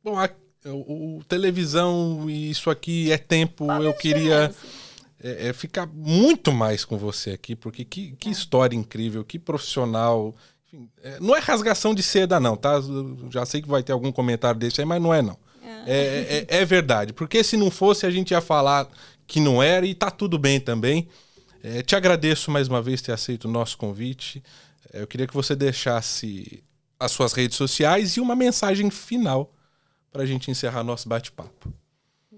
[0.04, 0.28] Bom, a,
[0.66, 3.68] o, o, televisão e isso aqui é tempo.
[3.68, 4.52] Qual eu queria
[5.22, 8.32] é, é, ficar muito mais com você aqui, porque que, que é.
[8.32, 10.36] história incrível, que profissional.
[10.66, 12.82] Enfim, é, não é rasgação de seda, não, tá?
[13.30, 15.38] Já sei que vai ter algum comentário desse aí, mas não é, não.
[15.86, 17.14] É, é, é, é, verdade.
[17.14, 18.88] Porque se não fosse, a gente ia falar
[19.30, 21.08] que não era e tá tudo bem também.
[21.64, 24.44] É, te agradeço mais uma vez ter aceito o nosso convite.
[24.92, 26.64] É, eu queria que você deixasse
[27.00, 29.54] as suas redes sociais e uma mensagem final
[30.12, 31.72] para a gente encerrar nosso bate-papo.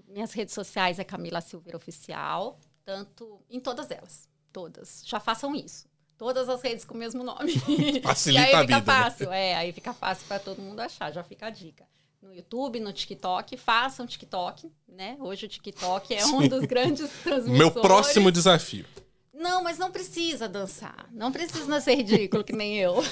[0.06, 5.02] Minhas redes sociais é Camila Silveira Oficial, tanto em todas elas, todas.
[5.06, 5.86] Já façam isso.
[6.18, 7.54] Todas as redes com o mesmo nome.
[8.04, 8.82] Facilita e aí fica vida, né?
[8.82, 9.48] fácil, né?
[9.48, 11.86] é, aí fica fácil para todo mundo achar, já fica a dica
[12.22, 15.16] no YouTube, no TikTok, façam TikTok, né?
[15.18, 17.58] Hoje o TikTok é um dos grandes transmissores.
[17.58, 18.86] Meu próximo desafio.
[19.34, 21.08] Não, mas não precisa dançar.
[21.12, 23.02] Não precisa ser ridículo que nem eu.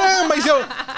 [0.00, 0.56] É, mas eu,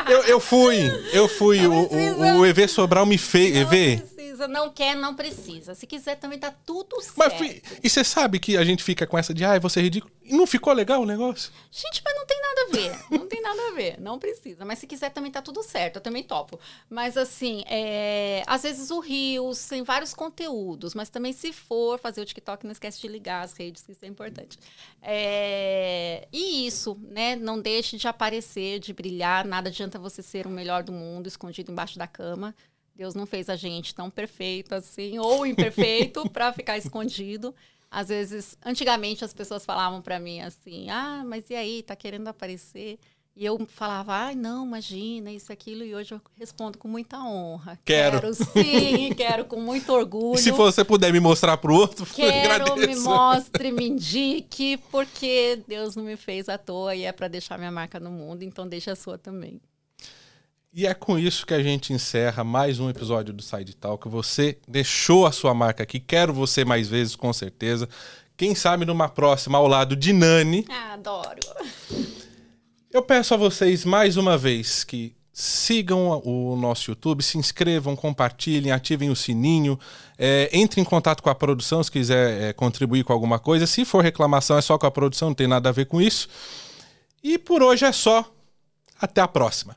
[0.08, 0.78] eu, eu fui.
[1.12, 1.66] Eu fui.
[1.66, 3.54] o, o, o EV Sobral me fez.
[3.54, 4.11] EV, precisa,
[4.48, 5.74] não quer, não precisa.
[5.74, 7.40] Se quiser também tá tudo certo.
[7.40, 9.82] Mas, e você sabe que a gente fica com essa de, ai, ah, você é
[9.82, 10.12] ridículo.
[10.24, 11.52] E não ficou legal o negócio?
[11.70, 13.18] Gente, mas não tem nada a ver.
[13.18, 14.00] não tem nada a ver.
[14.00, 14.64] Não precisa.
[14.64, 15.96] Mas se quiser também tá tudo certo.
[15.96, 16.58] Eu também topo.
[16.88, 18.42] Mas assim, é...
[18.46, 22.72] às vezes o Rios tem vários conteúdos, mas também se for fazer o TikTok, não
[22.72, 24.58] esquece de ligar as redes, que isso é importante.
[25.02, 26.28] É...
[26.32, 27.34] E isso, né?
[27.34, 29.44] Não deixe de aparecer, de brilhar.
[29.44, 32.54] Nada adianta você ser o melhor do mundo escondido embaixo da cama.
[32.94, 37.54] Deus não fez a gente tão perfeito assim, ou imperfeito, para ficar escondido.
[37.90, 42.28] Às vezes, antigamente as pessoas falavam para mim assim: "Ah, mas e aí, tá querendo
[42.28, 42.98] aparecer?"
[43.34, 45.82] E eu falava, ai, ah, não, imagina, isso, aquilo.
[45.82, 47.78] E hoje eu respondo com muita honra.
[47.82, 48.20] Quero.
[48.20, 50.38] Quero sim, quero com muito orgulho.
[50.38, 55.96] E se você puder me mostrar pro outro, Quero, me mostre, me indique, porque Deus
[55.96, 58.92] não me fez à toa e é para deixar minha marca no mundo, então deixa
[58.92, 59.58] a sua também.
[60.74, 64.08] E é com isso que a gente encerra mais um episódio do Side Talk.
[64.08, 67.86] Você deixou a sua marca aqui, quero você mais vezes, com certeza.
[68.38, 70.64] Quem sabe numa próxima ao lado de Nani.
[70.70, 71.40] Ah, adoro.
[72.90, 78.72] Eu peço a vocês mais uma vez que sigam o nosso YouTube, se inscrevam, compartilhem,
[78.72, 79.78] ativem o sininho,
[80.16, 83.66] é, entre em contato com a produção se quiser é, contribuir com alguma coisa.
[83.66, 86.30] Se for reclamação, é só com a produção, não tem nada a ver com isso.
[87.22, 88.24] E por hoje é só.
[88.98, 89.76] Até a próxima.